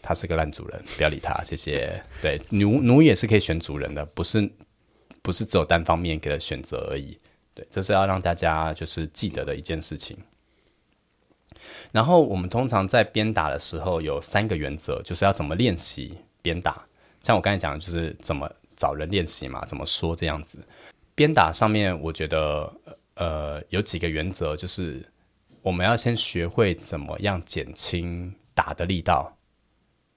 [0.00, 1.42] 他是个烂主人，不要理他。
[1.42, 2.00] 谢谢。
[2.22, 4.48] 对，奴奴也是可以选主人的，不是
[5.22, 7.18] 不是只有单方面给的选择而已。
[7.54, 10.16] 对，这是要让大家就是记得的一件事情。
[11.90, 16.16] 然后我们通常在鞭打的时候有三个原则，就是要怎么练习
[16.46, 16.86] 鞭打。
[17.20, 20.64] 像我刚才讲的，就是怎么找人练习嘛，怎么说这样子。
[21.16, 22.72] 鞭打上面，我觉得。
[23.18, 25.02] 呃，有几个原则，就是
[25.62, 29.34] 我们要先学会怎么样减轻打的力道。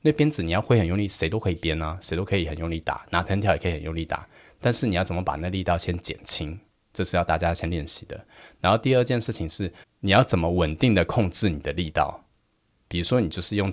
[0.02, 4.28] 那鞭子你要会很用力，谁都可以鞭啊，谁都可以很用力打，拿藤条也可以很用力打。
[4.60, 6.60] 但是你要怎么把那力道先减轻，
[6.92, 8.20] 这是要大家先练习的。
[8.60, 9.72] 然后第二件事情是，
[10.02, 12.22] 你要怎么稳定的控制你的力道。
[12.90, 13.72] 比如说，你就是用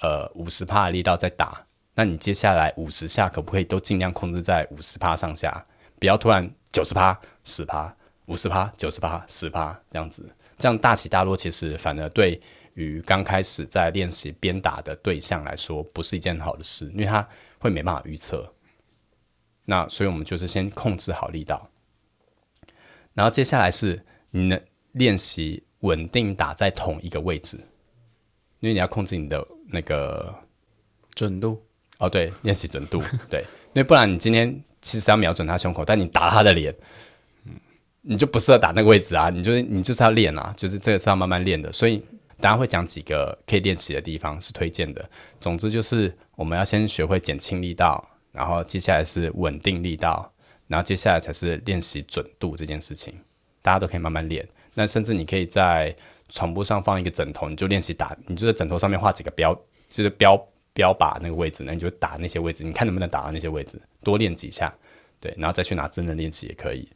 [0.00, 1.64] 呃五十帕的力道在打，
[1.96, 5.66] 那你接下来五十下可不可以都尽量控制在五十趴上下，
[5.98, 7.92] 不要突然九十趴、十趴。
[8.26, 10.28] 五十趴、九十趴、十趴这样子，
[10.58, 12.40] 这样大起大落，其实反而对
[12.74, 17.24] 于刚开始在练习鞭打的对象来说，不是一件好的事，因为他
[17.60, 18.52] 会没办法预测。
[19.64, 21.70] 那所以我们就是先控制好力道，
[23.14, 27.56] 然后接下来是你的练习稳定打在同一个位置，
[28.58, 30.34] 因为你要控制你的那个
[31.14, 31.64] 准度。
[31.98, 33.40] 哦，对，练习准度，对，
[33.72, 36.74] 因为不然你今天其实要瞄准他胸口，但你打他的脸。
[38.08, 39.30] 你就不适合打那个位置啊！
[39.30, 41.72] 你就是你就是要练啊，就是这个是要慢慢练的。
[41.72, 42.00] 所以
[42.40, 45.04] 大家会讲几个可以练习的地方是推荐的。
[45.40, 50.32] 总之就是我们要先学会减轻力道，然后接下来是稳定力道，
[50.68, 53.12] 然后接下来才是练习准度这件事情。
[53.60, 54.48] 大家都可以慢慢练。
[54.72, 55.92] 那甚至你可以在
[56.28, 59.52] 床铺上放一个枕头，你就练习打，你就在枕头上面画几个标，
[59.88, 60.40] 就是标
[60.76, 64.70] 标靶那个位置，那你就打那些位置，你看能不能打到那些位置，多练几下，
[65.18, 66.86] 对，然后再去拿真人练习也可以。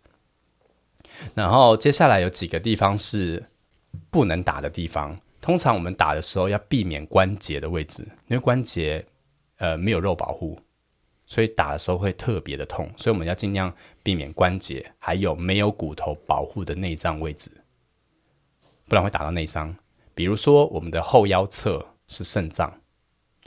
[1.35, 3.43] 然后接下来有几个地方是
[4.11, 5.19] 不能打的地方。
[5.41, 9.03] 通常我们打的时候要避免关节的位置，因为关节
[9.57, 10.61] 呃没有肉保护，
[11.25, 12.87] 所以打的时候会特别的痛。
[12.99, 17.51] 所以我们要尽量避免关节，还有没有骨头保护的内脏位置，
[18.87, 19.75] 不然会打到内伤。
[20.15, 22.71] 比如说我们的后腰侧是肾脏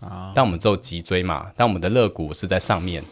[0.03, 3.03] 啊，但我们只有脊椎嘛，但我们的肋骨是在上面。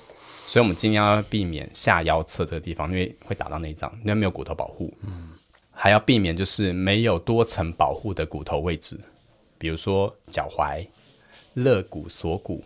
[0.48, 4.94] 所以，我们尽量要避免下腰侧这个地方，因为会打到内脏，因为没有骨头保护。
[5.02, 5.30] 嗯，
[5.72, 9.00] 还要避免就是没有多层保护的骨头位置，
[9.58, 10.86] 比如说脚踝、
[11.54, 12.62] 肋骨、锁骨、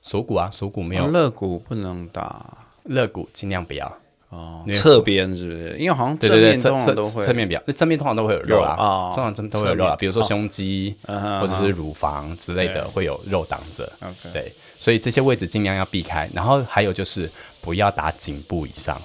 [0.00, 3.92] 锁骨啊，锁骨没有肋骨不能打，肋骨尽量不要。
[4.30, 5.76] 哦，侧边是不是？
[5.78, 13.92] 因为好像正面通常都会侧面比较，那正面通常都会有肉啊，通常真都会有肉啊，比如说胸肌或者是乳房之类的会有肉挡着。
[14.32, 14.52] 对。
[14.78, 18.98] 所以这些位置尽量要避开，然后还有就是不要打颈部以上，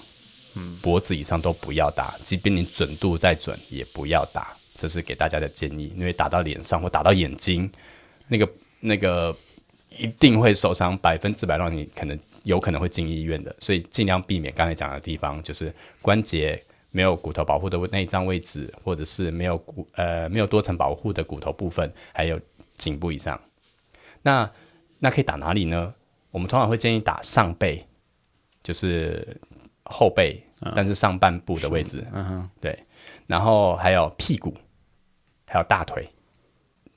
[0.54, 5.92] 嗯，脖子以上都不要打，即便你准度再准也不要打，这是给大家的建议。
[5.98, 7.70] 因为打到脸上或打到眼睛，
[8.30, 8.48] 那个
[8.80, 9.36] 那个
[9.98, 13.54] 一定会受伤，百分之百让你可能有可能会进医院的。
[13.60, 15.72] 所以尽量避免刚才讲的地方，就是
[16.02, 22.40] 关节没有骨头保护的内脏位置，或者是没有骨呃没有多层保护的骨头部分，还有
[22.76, 23.40] 颈部以上。
[24.22, 24.50] 那
[25.00, 25.94] 那可以打哪里呢？
[26.32, 27.86] 我们通常会建议打上背，
[28.64, 29.40] 就是
[29.84, 30.42] 后背，
[30.74, 32.06] 但是上半部的位置。
[32.14, 32.78] 嗯哼，对。
[33.28, 34.54] 然后还有屁股，
[35.48, 36.08] 还有大腿。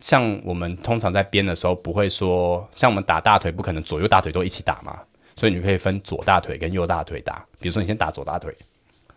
[0.01, 5.01] 像我们通常在编的时候，不会说像我们打大腿，不可能左右大腿都一起打嘛。
[5.39, 7.47] 所以你可以分左大腿跟右大腿打。
[7.61, 8.55] 比如说你先打左大腿，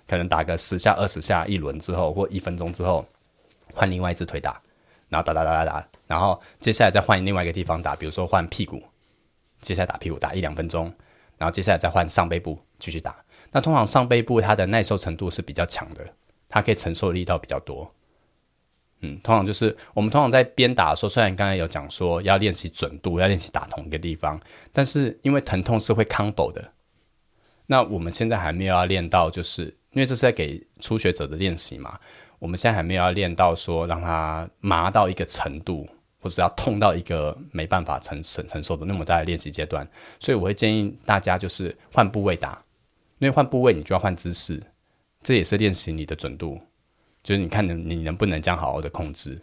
[0.08, 3.04] 可能打个十下、二十下一轮之后，或一分钟之后，
[3.74, 4.62] 换另外一只腿打。
[5.10, 8.82] 然后打打打打打，然后接下来再换另外一个地方打，比如说换屁股，
[9.60, 10.86] 接下来打屁股打一两分钟，
[11.38, 13.14] 然后接下来再换上背部继续打。
[13.52, 16.08] 那通常上背部它的耐受程度是比较强的，
[16.48, 17.94] 它可以承受力道比较多。
[19.02, 24.40] 嗯，通常就是我们通常在边打的时候，虽然刚才有讲说要练习准度，要练习打同一个地方，
[24.72, 26.72] 但是因为疼痛是会 combo 的，
[27.66, 32.00] 那我们现在还没有要练到，就是因为这是在给初学者的练习嘛。
[32.38, 35.88] 我们现在还没有要练到说让他麻到一个程度，
[36.20, 39.88] 或者要痛到一个没办法承承承受的那么大的练习阶段，
[40.20, 42.64] 所以我会建议大家就是换部位打，
[43.20, 44.62] 因为换部位你就要换姿势，
[45.22, 46.60] 这也是练习你的准度，
[47.24, 49.40] 就是你看能你能不能这样好好的控制，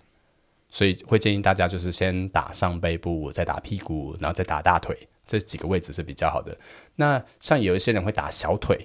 [0.68, 6.56] 所以会建议大家就是先打上背部，再打屁股，然后再打大腿，这几个位置是比较好的。
[6.96, 8.78] 那像有一些人会打小腿，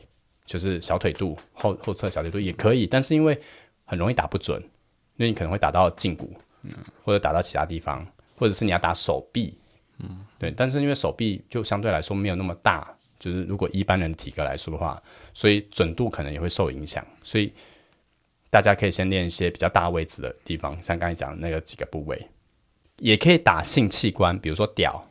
[0.45, 3.39] 就是小腿肚后后侧小腿肚也可以，但是因为
[3.85, 4.61] 很容易打不准，
[5.17, 6.33] 因为你可能会打到胫骨，
[7.03, 8.05] 或者打到其他地方，
[8.37, 9.57] 或者是你要打手臂，
[9.99, 10.51] 嗯，对。
[10.51, 15.01] 但是因为手臂就相对来说没有那么大，就是如果一般人体格来说的话，
[15.33, 17.05] 所以准度可能也会受影响。
[17.23, 17.51] 所以
[18.53, 22.29] 大家可以先练一些比较大位置的地方，像刚才讲的那个几个部位，
[22.99, 25.03] 也可以打性器官，比如说屌，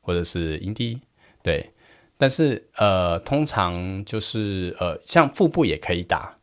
[0.00, 0.98] 或者是阴蒂，
[1.44, 1.70] 对。
[2.18, 6.36] 但是呃，通常就是呃，像腹部也可以打。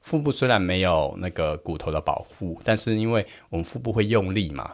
[0.00, 4.68] 腹部虽然没有那个骨头的保护，但是因为我们腹部会用力嘛，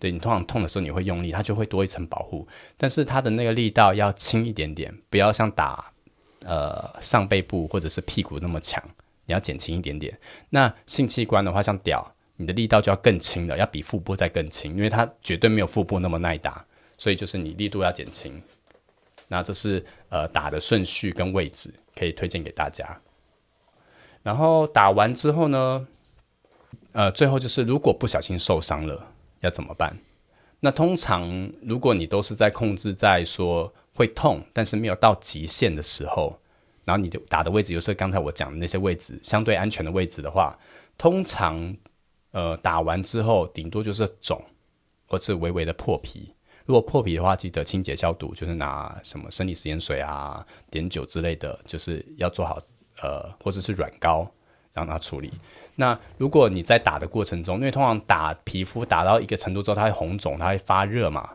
[0.00, 2.48] 对你通常痛的时候你会用力，它就会多一层保护。
[2.76, 5.92] 但是它的那个力道要轻一点点，不要像打
[6.40, 8.82] 呃上背部或者是屁股那么强，
[9.26, 10.18] 你要减轻一点点。
[10.50, 12.04] 那性器官的话，像屌，
[12.36, 16.64] 你的力道就要更轻了，要比腹部再更轻，因为它绝对没有腹部那么耐打，
[16.98, 18.40] 所以就是你力度要减轻。
[19.28, 23.00] 那这是呃打的顺序跟位置，可以推荐给大家。
[24.22, 25.86] 然后打完之后呢，
[26.92, 29.06] 呃，最后就是如果不小心受伤了
[29.40, 29.96] 要怎么办？
[30.60, 36.38] 那通常如果你都是在控制在说会痛，但是没有到极限的时候，
[36.84, 40.58] 然后你的打的位置又是刚才我讲的那些位置相对安全的位置的话，
[40.98, 41.76] 通常
[42.32, 44.42] 呃打完之后顶多就是肿，
[45.06, 46.34] 或是微微的破皮。
[46.64, 52.58] 如果破皮的话，记得清洁消毒，就是拿什么生理食盐水啊、碘酒之类的，就是要做好。
[53.02, 54.30] 呃，或者是软膏
[54.72, 55.32] 让它处理。
[55.74, 61.28] 那如果你在打的过程中，因为通常打皮肤打到一个程度之后，它会红肿，它会发热嘛。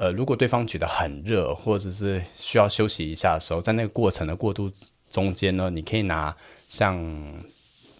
[0.00, 4.72] 呃，如果对方觉得很热，或者是需要休息一下的时候，在那个过程的过渡
[5.10, 6.34] 中间呢，你可以拿
[6.70, 6.98] 像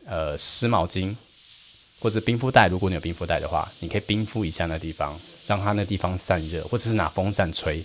[0.07, 1.14] 呃湿毛巾
[2.01, 7.84] 或者冰敷袋，如果你有冰敷袋的话，你可以冰敷一下那地方，让它那地方散热，或者是拿风扇吹。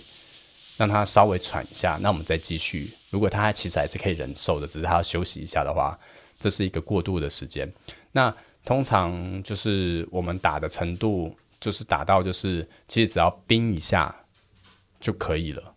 [0.78, 2.92] 让他稍微喘一下，那我们再继续。
[3.08, 5.98] 如果他其实还是可以忍受的，只是他要休息一下的话，
[6.38, 7.70] 这是一个过渡的时间。
[8.12, 14.24] 那通常就是我们打的程度，就是打到就是其实只要冰一下
[15.00, 15.74] 就可以了，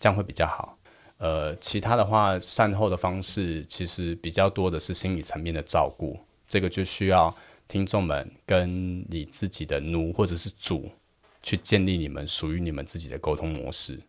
[0.00, 0.78] 这样会比较好。
[1.18, 7.34] 呃，其他的话善后的方式其实比较多的是心理层面的照顾，这个就需要
[7.66, 10.90] 听众们跟你自己的奴或者是主
[11.42, 14.00] 去建立你们属于你们自己的沟通模式。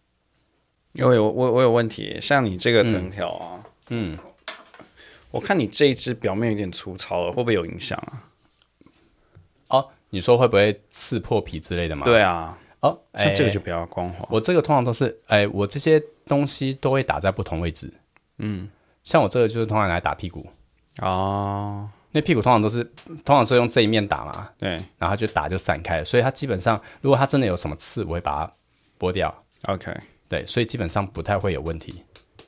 [0.94, 4.18] 因为我我我有问题，像你这个藤条啊，嗯，
[5.30, 8.32] 我看你这一只表面有点粗糙了，会不会有影响啊？
[9.68, 12.06] 哦，你说会不会刺破皮之类的吗？
[12.06, 14.26] 对啊，哦，像这个就比较光滑。
[14.32, 17.94] 我这个通常都是，哎，我这些东西都会打在不同位置。
[18.38, 18.70] 嗯，
[19.04, 20.48] 像我这个就是通常来打屁股
[21.00, 22.82] 哦，那屁股通常都是
[23.26, 28.54] 通常是用这一面打嘛，对，然后就打就散开了，所以它基本上如果它真的有什么刺，我会把它
[28.98, 29.44] 剥掉。
[29.64, 29.94] OK。
[30.30, 32.02] 对，所以基本上不太会有问题。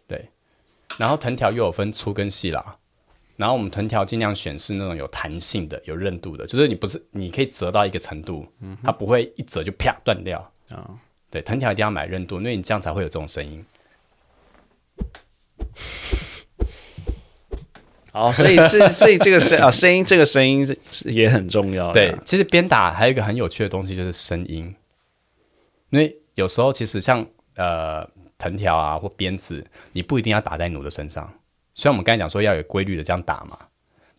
[0.07, 0.29] 对，
[0.97, 2.77] 然后藤条又有分粗跟细啦。
[3.37, 8.45] 然后我们藤条尽量选是那种有弹性的、有韧度的，就是你不是你可以折到一个程度，
[8.83, 10.39] 它不会一折就啪断掉
[10.71, 10.89] 啊。
[11.29, 13.63] 对，藤条一定要买韧度，因为你这样才会有这种声音。
[18.11, 21.93] 好，所以是所以这个声啊声音这个声音是也很重要。
[21.93, 24.75] 对，其实鞭打还有一个很有趣的东西就是声音，
[25.91, 27.25] 因为有时候其实像。
[27.59, 28.07] 呃，
[28.37, 31.33] 藤条啊或鞭子，你不一定要打在弩的身上。
[31.77, 33.55] 虽然我们刚才讲说要有规律的这样打嘛，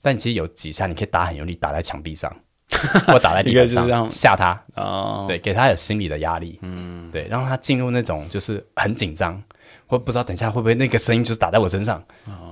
[0.00, 2.32] 但其实有几下你可以打很用力，打在墙壁上，
[3.09, 4.62] 或打在地板上吓他。
[4.76, 9.42] 哦，对，给他有心理的压力，嗯，对，让他进入那种就是很紧张，
[9.88, 12.00] 或不知道等一下会不会那个声音就是打在我身上，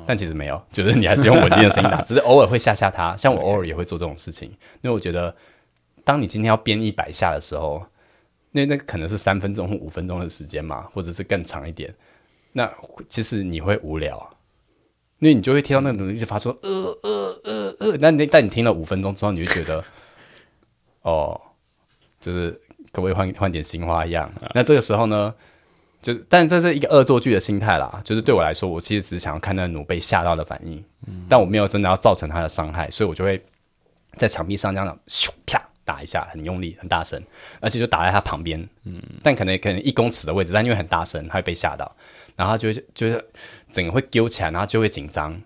[0.05, 3.17] 但其实没有，就是你还是用稳定的声音打， 只是偶尔会吓吓他。
[3.17, 4.51] 像我偶尔也会做这种事情，
[4.83, 5.33] 因为我觉得，
[6.03, 7.87] 当你今天要编一百下的时候。
[8.53, 11.95] 那那可能是三分钟或五分钟的时间嘛，或者是更长一点。
[12.53, 12.67] 那
[13.07, 14.31] 其实你会无聊，
[15.19, 17.97] 因为你就会听到那个一直发出呃呃呃呃。
[18.01, 19.83] 那你但你听了五分钟之后，你就觉得
[21.03, 21.41] 哦，
[22.21, 22.51] 就是
[22.93, 24.31] 可不可以换换点新花样？
[24.55, 25.35] 那这个时候呢，
[26.03, 28.01] 就但这是一个恶作剧的心态啦。
[28.05, 30.85] 就是对我来说，我其实只是想要看那奴被吓到的反应，
[31.29, 33.43] 但我没有真的要造成他的伤害，所以我就会
[34.17, 35.63] 在墙壁上这样咻啪。
[35.87, 37.23] 打一下，很用力，很大声，
[37.61, 41.95] 而且就打在他旁边，嗯，但可能可能一公尺的位置，但因为很大声，他会被吓到，
[42.37, 43.25] 然后就就是
[43.71, 45.41] 整个会丢起来，然后就会紧张，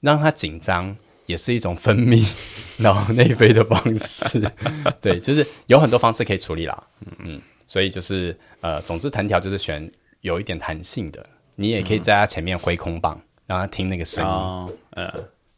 [0.00, 2.24] 让他紧张也是一种分泌
[2.78, 4.40] 脑内啡的方式，
[5.00, 9.90] 对，就是有很多方式可以处理啦，嗯嗯，所以就是呃，总之藤条就是选
[10.20, 11.26] 有一点弹性的，
[11.56, 15.12] 你也可以在他前面挥空棒，让他听那个声音，嗯，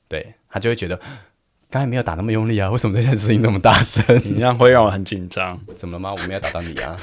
[0.09, 0.99] 对他就会觉得。
[1.68, 4.03] 刚才没有打那么用力啊，为什么这件事情那么大声？
[4.24, 5.61] 你这样会让我很紧张。
[5.74, 6.12] 怎么了吗？
[6.12, 6.97] 我没有打到你啊。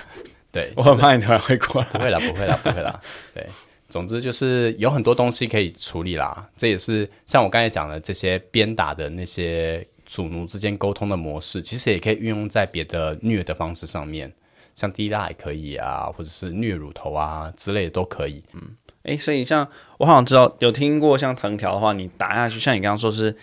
[0.53, 1.87] 对，我很怕你突然会过来。
[1.89, 3.01] 不会啦，不会啦，不会啦。
[3.33, 3.45] 对，
[3.93, 6.49] 总之就是有很多东西可以处理啦。
[6.57, 14.33] 这也是像我刚才讲的这些鞭打的那些主奴之间沟通的模式，其实也可以运用在别的虐的方式上面，
[14.73, 18.43] 像滴蜡也可以啊，或者是虐乳头啊之类的都可以。
[18.53, 19.69] 嗯哎，所以像
[19.99, 23.37] 我好像知道有听过，像藤条的话，你打下去，像你刚刚说是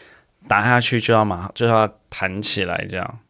[0.48, 3.20] 打下去就要马就要弹起来这样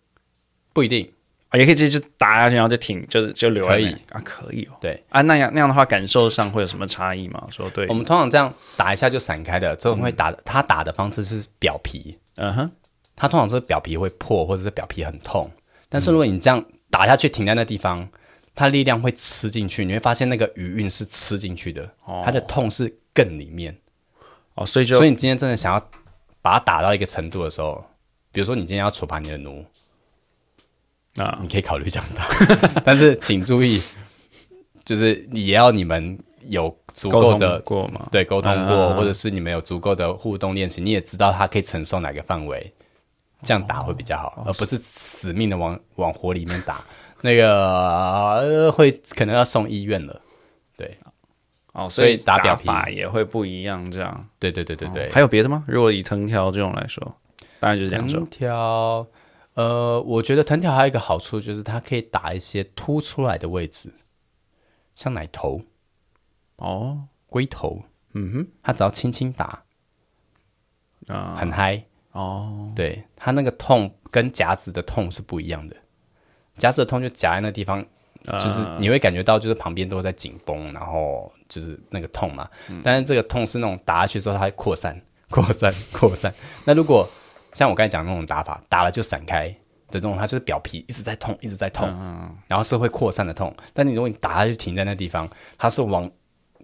[0.73, 1.13] 不一定，
[1.51, 4.77] 啊，也可以直接就打下去，然后就停，就是就留在那可以啊，可以哦。
[4.81, 7.47] 对啊，那样那样的话，感受上会有什么差异吗？
[7.51, 12.71] 说对我，们通常这样打一下就散开的，这种会打的，他打的方式是表皮，嗯哼，
[13.17, 15.51] 他通常是表皮会破，或者是表皮很痛。
[15.89, 18.09] 但是如果你这样打下去，停在那地方，
[18.55, 21.89] 它力量会吃进去，你会发现那个余韵是吃进去的，
[22.25, 23.77] 它的痛是更里面。
[24.55, 25.81] 哦，所以就所以你今天真的想要
[26.43, 27.85] 把它打到一个程度的时候，
[28.31, 29.65] 比如说你今天要处罚你的奴，
[31.17, 32.27] 啊，你可以考虑这样打，
[32.85, 33.83] 但是请注意，
[34.85, 38.09] 就是也要你们有足够的过吗？
[38.13, 42.73] 对沟通嗯过，或者是你们有足够的互动练习，你也知道他可以承受哪个范围，
[43.43, 46.81] 这样打会比较哦好，而不是死命的往往火里面打，
[47.23, 50.21] 那个、呃会可能要送医院了。
[50.77, 50.97] 对，
[51.73, 54.27] 哦，所以打打表皮法也会不一样，这样。
[54.39, 55.11] 对对对对对。
[55.11, 55.65] 还有别的吗？
[55.67, 57.17] 如果以藤条这种来说，
[57.59, 58.31] 当然就是两种藤。
[58.31, 59.07] 条，
[59.61, 63.93] 呃，我觉得藤条还有一个好处就是它可以打一些凸出来的位置，
[64.95, 65.61] 像奶头、
[66.57, 67.83] 哦，龟头，
[68.15, 69.63] 嗯哼，它只要轻轻打，
[71.09, 71.85] 啊，很嗨。
[72.13, 75.77] 哦，对，它那个痛跟夹子的痛是不一样的，
[76.57, 77.85] 夹子的痛就夹在那地方，
[78.25, 82.49] 就是啊你会感觉到就是旁边都在紧绷，然后就是那个痛嘛。
[82.69, 86.35] 嗯但是这个痛是那种打下去之后它会扩散、扩散、扩散。
[86.65, 87.09] 那如果
[87.53, 89.49] 像我刚才讲的那种打法，打了就散开
[89.89, 93.55] 的这种，它就是表皮一直在痛，一直在痛，嗯然后是会扩散的痛。
[93.73, 95.29] 但你如果你打它就停在那地方，
[95.59, 96.11] 它是往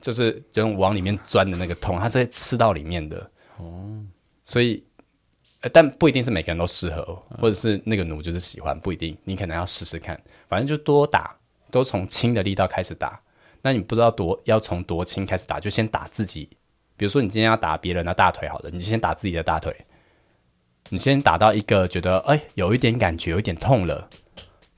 [0.01, 3.31] 就是这种往里面钻的那个痛，它是会吃到里面的。
[3.59, 4.03] 哦，
[4.45, 4.83] 所以。
[5.63, 7.03] 呃但不一定是每个人都适合，
[7.41, 9.17] 或者是那个奴就是喜欢，不一定。
[9.25, 11.35] 你可能要试试看，反正就多打，
[11.71, 13.19] 都从轻的力道开始打。
[13.63, 16.47] 那你不知道多要从多轻开始打，就先打自己。
[16.95, 19.75] 比如说你今天要打别人的大腿，好了，你就先打自己的大腿。
[20.89, 24.09] 你先打到一个觉得哎有一点感觉，有一点痛了，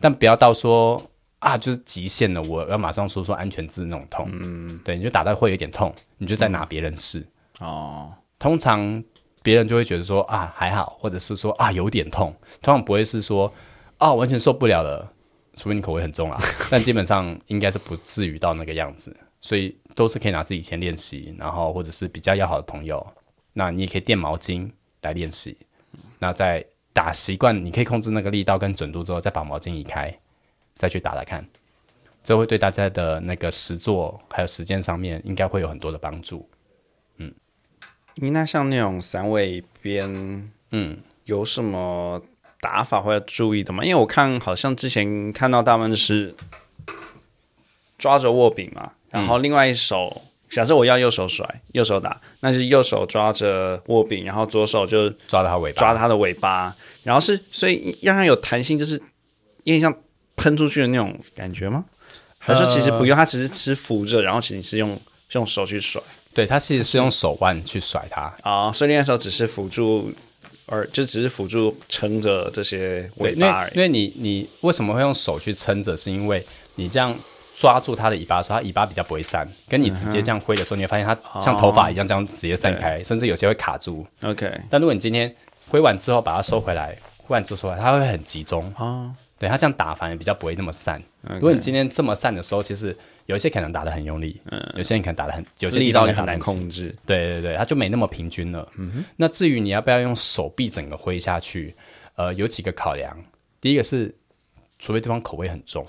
[0.00, 1.00] 但不要到说
[1.38, 4.28] 啊就是极限了，我要马上说说安全字那种痛。
[4.30, 7.26] 嗯，对，你就打到会有点痛，你就再拿别人试。
[7.60, 9.02] 哦，通常
[9.42, 13.52] 别人就会觉得说啊还好，或者是说啊有点痛，通常不会是说
[13.98, 15.12] 啊完全受不了了，
[15.56, 16.38] 除非你口味很重啊，
[16.70, 23.04] 但基本上应该是不至于到那个样子，所以都是可以拿自己先练习，然后或者是比较要好的朋友，
[23.52, 24.70] 那你也可以垫毛巾
[25.02, 25.56] 来练习，
[26.18, 30.18] 那在打习惯，你可以控制那个力道跟准度之后，再把毛巾移开，
[30.76, 31.46] 再去打打看，
[32.22, 36.48] 这会对大家的那个实作还有实践上面应该会有很多的帮助。
[38.20, 42.20] 你那像那种散尾边，嗯，有什么
[42.60, 43.84] 打法会要注意的吗？
[43.84, 46.34] 因为我看好像之前看到他们是
[47.96, 58.94] 抓着握柄嘛，然后另外一手，假设我要右手甩，右手打，那就是右手抓着握柄，然后左手就抓到它尾巴，抓它的尾巴，然后是所以让它有弹性，就是
[59.64, 59.94] 有点像
[60.36, 61.84] 喷出去的那种感觉吗？
[62.38, 64.98] 还是说其实不用，它只是只是扶着，然后其实你是用
[65.32, 66.00] 用手去甩
[66.32, 68.32] 对，它其实是用手腕去甩它。
[68.42, 70.12] 啊、所以另外一手只是辅助，
[70.66, 73.72] 而就只是辅助撑着这些，尾巴而已。
[73.74, 75.96] 因为因为你你为什么会用手去撑着？
[75.96, 76.46] 是因为
[76.76, 77.14] 你这样
[77.58, 79.48] 抓住它的尾巴的时候，它尾巴比较不会散。
[79.68, 84.06] 跟你直接这样挥的时候，你会发现它像头发一样这样直接散开，甚至有些会卡住。
[84.22, 85.34] OK，但如果你今天
[85.66, 88.72] 挥完之后把它收回来，挥完之后收回来，它会很集中。
[88.76, 91.02] 哦，对，它这样打反而比较不会那么散。
[91.22, 92.96] 如果你今天这么散的时候，其实
[93.26, 94.40] 有一些可能打得很用力，
[94.76, 96.94] 有些人可能打得很，有些力地道就很难控制。
[97.04, 98.66] 对对对，它就没那么平均了。
[99.16, 101.74] 那至于你要不要用手臂整个挥下去，
[102.14, 103.14] 呃，有几个考量。
[103.60, 104.14] 第一个是，
[104.78, 105.84] 除非对方口味很重，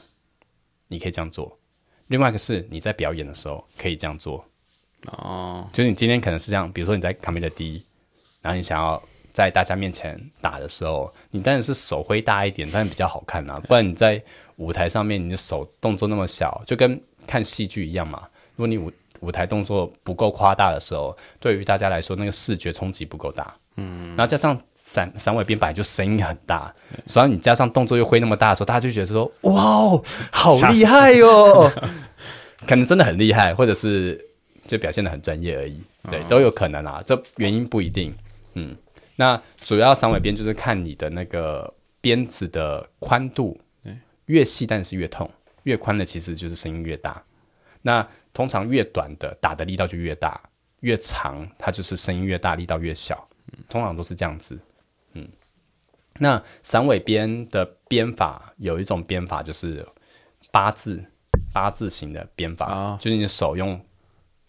[0.87, 1.47] 你可以这样做；
[2.09, 4.45] 另外一个是你在表演的时候可以这样做。
[5.07, 7.83] 哦，就是你今天可能是这样，比如说你在卡米的第一，
[8.41, 9.01] 然后你想要
[9.31, 13.57] 在大家面前打的时候，你当然是手挥大一点，但是比较好看啊。
[13.67, 14.21] 不然你在
[14.57, 18.27] 舞台上面，你的手动作那么小，就跟看戏剧一样嘛。
[18.55, 18.91] 如果你舞
[19.21, 23.55] 舞台动作不够夸大的时候，对于大家来说，那个视觉冲击不够大。
[23.77, 24.59] 嗯，然后加上
[24.91, 26.73] 散散尾编本来就声音很大，
[27.05, 31.71] 所以你加上动作又挥那么大的时候，大家就觉得说：“哇哦，好厉害哟、
[32.65, 34.19] 可能真的很厉害，或者是
[34.65, 35.79] 就表现的很专业而已，
[36.09, 38.11] 对，都有可能啊，这原因不一定。
[38.55, 38.75] 嗯，
[39.15, 41.71] 那主要三尾编就是看你的那个
[42.01, 43.61] 鞭子的宽度，
[44.25, 45.29] 越细但是越痛。
[45.63, 47.21] 越宽的其实就是声音越大。
[47.83, 50.41] 那通常越短的打的力道就越大，
[50.79, 53.27] 越长它就是声音越大，力道越小。
[53.69, 54.57] 通常都是这样子。
[56.19, 59.85] 嗯，那散尾编的编法有一种编法就是
[60.51, 61.03] 八字
[61.51, 63.79] 八字形的编法，啊就是你的手用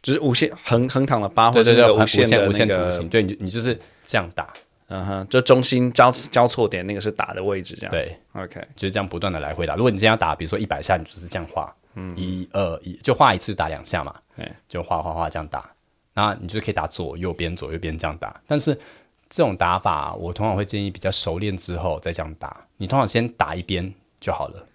[0.03, 4.53] 就是无限横横躺的八，或对对对者是那个无限无限图形，对你你就是这样打，
[4.89, 7.91] 嗯哼，就中心交交错点那个是打的位置，这样。
[7.91, 9.77] 对，，OK，就是这样不断的来回打。
[9.77, 15.71] 如果你今天要打，比如说一百下，你就是这样画，嗯，一二一，就画一次打两下嘛，对，就画画画这样打，
[16.15, 18.41] 然后你就可以打左右边左右边这样打。
[18.47, 18.77] 但是
[19.31, 22.67] 这种打法，我通常会建议比较熟练之后再这样打。
[22.77, 24.67] 你通常先打一边就好了，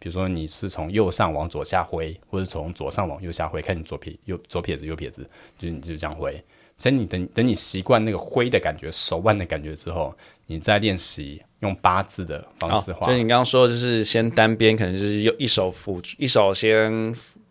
[0.00, 5.22] 比如说你是从右上往左下挥，或者从左上往右下挥，看你左撇右左撇子右撇子，
[5.56, 6.38] 就是你就这样挥。
[6.76, 10.12] 所以你等等你习惯那个挥的感觉、手腕的感觉之后，
[10.46, 13.06] 你再练习用八字的方式画。
[13.06, 16.90] 哦就是你刚刚说，就是先单边，可能就是用一手扶住，一手先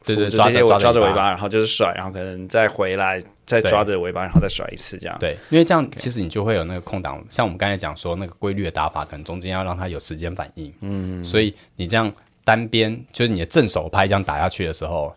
[0.04, 5.18] 对对抓着抓着尾巴，然后就是甩，然后可能再回来，再抓着尾巴，然后再甩一次，这样。
[5.20, 10.74] 对，因为这样其实你就会有那个空档，像我们刚才讲说那个规律的打法，可能中间要让它有时间反应。
[10.82, 12.12] 嗯，所以你这样
[12.44, 15.14] 单边就是你的正手拍这样打下去的时候，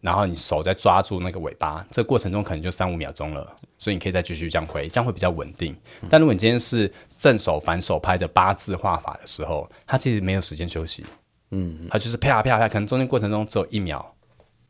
[0.00, 5.76] 然后你手再抓住那个尾巴，这个过程中可能就三五秒钟了，所以你可以再继续这样挥，这样会比较稳定。
[6.08, 11.04] 但如果你今天是正手反手拍的八字画法的时候，它其实没有时间休息。
[11.50, 14.14] 嗯，它就是啪啪啪，可能中间过程中只有一秒，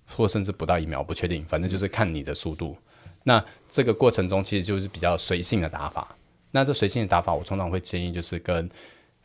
[0.06, 2.76] 或甚至不到一秒，不确定，反正就是看你的速度。
[3.24, 6.16] 那这个过程中其实就是比较随性的打法。
[6.52, 8.70] 那这随性的打法，我通常会建议就是跟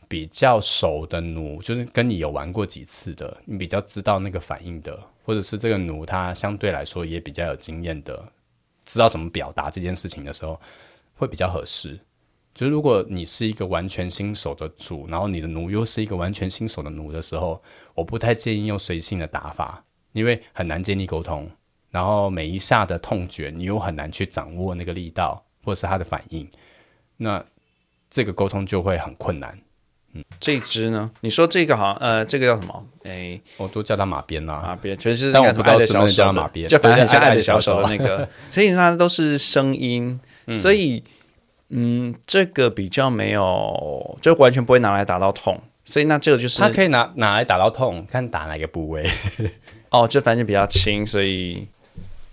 [0.08, 8.22] 比较熟的奴，就是跟你有玩过几次的，你比较知道那个反应的，或者是这个奴他相对来说也比较有经验的，
[8.84, 10.60] 知道怎么表达这件事情的时候，
[11.14, 11.98] 会比较合适。
[12.52, 17.62] 就是如果你是一个完全新手的主，然后你的奴又是一个完全新手的奴的时候，
[17.94, 19.82] 我不太建议用随性的打法，
[20.12, 21.50] 因为很难建立沟通。
[21.90, 26.48] 然后每一下的痛觉，你又很难去掌握那个力道或者是他的反应，
[27.18, 27.44] 那
[28.08, 29.58] 这个沟通就会很困难。
[30.38, 31.10] 这一支呢？
[31.20, 32.86] 你说这个好像呃，这个叫什么？
[33.04, 40.20] 哎，我都叫他马鞭啦、马鞭，其实是但我不知道是不是小手叫马鞭就反正很像爱的小手那个， 所以它都是声音，
[40.52, 41.02] 所以
[41.68, 49.08] 嗯，这个比较没有，就完全不会拿来打到痛，所以那这个就是它可以拿拿来打到痛，看打哪个部位。
[49.92, 51.68] 哦，就反正比较轻，所以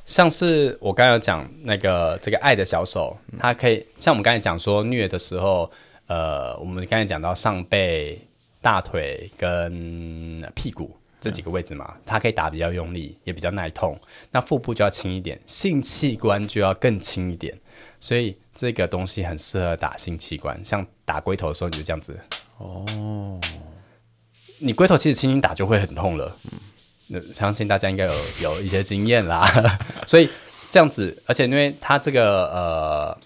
[0.06, 5.70] 像是我刚才有讲那个这个爱的小手，它可以像我们刚才讲说虐的时候，
[6.08, 8.18] 呃，我们刚才讲到上背、
[8.62, 14.00] 大腿跟屁股这几个位置嘛，它可以打比较用力，也比较耐痛。
[14.32, 17.54] 那腹部就要轻一点，性器官就要更轻一点，
[18.00, 22.18] 所以这个东西很适合打性器官，像打龟头的时候你就这样子。
[22.58, 23.38] 哦，
[24.60, 26.38] 你龟头其实轻轻打就会很痛了。
[26.44, 26.79] 那
[27.34, 29.46] 相信大家应该有有一些经验啦，
[30.06, 30.30] 所以
[30.70, 33.18] 这样子，而且因为它这个呃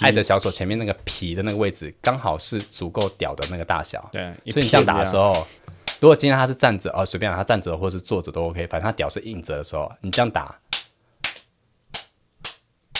[0.00, 5.46] 爱的小手前面那个皮的那个位置，刚好是足够屌的那个大小，对，所以你这样打的时候，
[6.00, 10.58] 如果今天他是站着，哦随便啦，他站着或是坐着都 OK，反正他屌是硬着的时候，你这样打，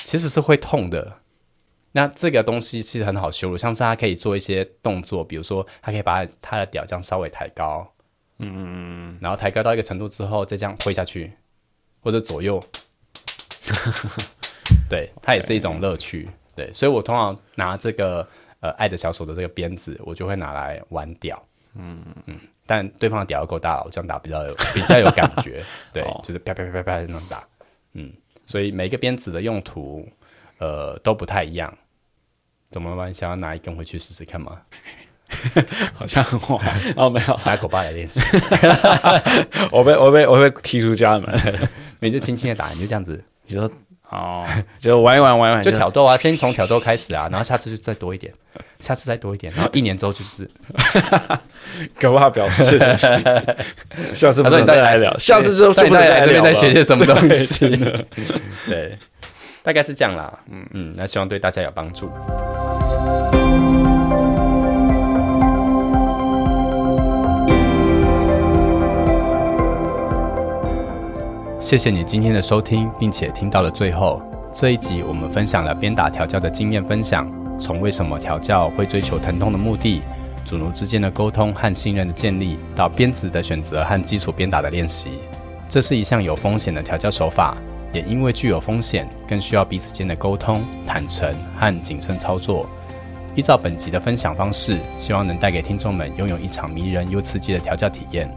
[0.04, 1.20] 其实是会痛的。
[1.92, 7.90] 那这个东西其实很好修复，像是他可以做一些动作，比如说他可以把他的屌这样稍微抬高，
[8.38, 11.32] 嗯，然后抬高到一个程度之后，再这样挥下去，
[12.00, 12.62] 或者左右，
[14.88, 16.28] 对，它也是一种乐趣。
[16.54, 18.26] 对，所以我通常拿这个
[18.60, 21.42] 呃爱的小手的这个鞭子，我就会拿来玩屌。
[21.74, 25.62] 嗯嗯，但对方的屌要够大，我这样打比较有比较有感觉。
[25.92, 27.46] 对，哦就是啪啪啪啪啪那种打。
[27.92, 28.12] 嗯，
[28.44, 30.08] 所以每一个鞭子的用途
[30.58, 31.76] 呃都不太一样。
[32.70, 33.12] 怎么办？
[33.12, 34.60] 想要拿一根回去试试看吗？
[35.94, 36.60] 好像我，
[36.96, 38.20] 哦没有，拿狗爸来练习，
[39.72, 41.58] 我被我被我被踢出家门。
[42.00, 43.68] 你就轻轻的打，你就这样子，你说
[44.10, 44.46] 哦，
[44.78, 48.32] 就玩一玩玩一玩就挑逗啊，先从挑逗开始啊，然后下次就再多一点，
[48.78, 50.48] 下次再多一点，然后一年之后就是
[51.98, 52.78] 可怕表示，
[54.14, 57.68] 下次不能他说你再来聊，下次就到底就不能再在这边聊了在学些什么东西？
[58.68, 58.96] 对，
[59.64, 60.32] 大概是这样啦。
[60.52, 62.08] 嗯嗯，那希望对大家有帮助。
[71.66, 74.22] 谢谢你今天的收听，并且听到了最后。
[74.52, 80.00] 这一集我们分享了鞭打调教的经验分享，从为什么调教会追求疼痛的目的，
[80.44, 85.18] 主奴之间的沟通和信任的建立，到鞭子的选择和基础鞭打的练习。
[85.68, 87.56] 这是一项有风险的调教手法，
[87.92, 92.64] 也因为具有风险，更需要彼此间的沟通、坦诚和谨慎操作。
[93.34, 98.32] 依照本集的分享方式，希望能带给听众们拥有一场迷人又刺激的调教体验。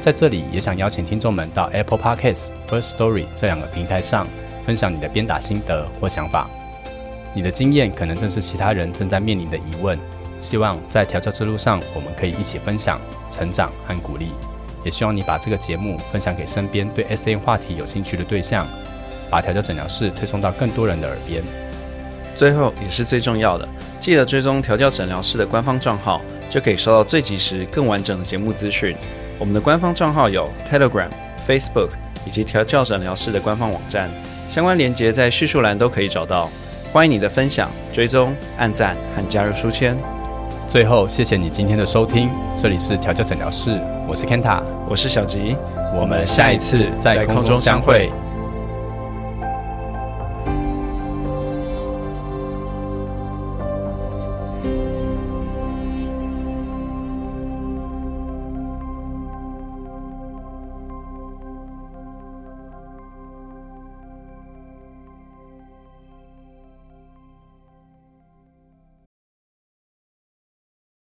[0.00, 4.28] 在这里也想邀请听众们到 Apple Podcasts、First Story 这两个平台上
[4.64, 6.48] 分享你的鞭打心得或想法。
[7.34, 9.98] 你的经验可能正是其他人正在面临的疑问。
[10.38, 14.30] 希望在调教之路上，我们可以一起分享、成长和鼓励。
[14.84, 18.68] 也希望你把这个节目分享给身边对 S N 话题有兴趣的对象，
[19.28, 21.42] 把调教诊疗室推送到更多人的耳边。
[22.36, 23.68] 最后也是最重要的，
[23.98, 28.96] 记得追踪调教诊疗室的官方账号，就可以收到最及时、更完整的节目资讯。
[29.38, 31.08] 我们的官方账号有 Telegram、
[31.46, 31.90] Facebook
[32.26, 34.10] 以及调教诊疗室的官方网站，
[34.48, 36.50] 相关链接在叙述栏都可以找到。
[36.92, 39.96] 欢迎你的分享、追踪、按赞和加入书签。
[40.68, 45.56] 最后，谢谢你今天的收听，这里是调教诊疗室，我是 Kenta，我是小吉，
[45.94, 48.10] 我们下一次在空中相会。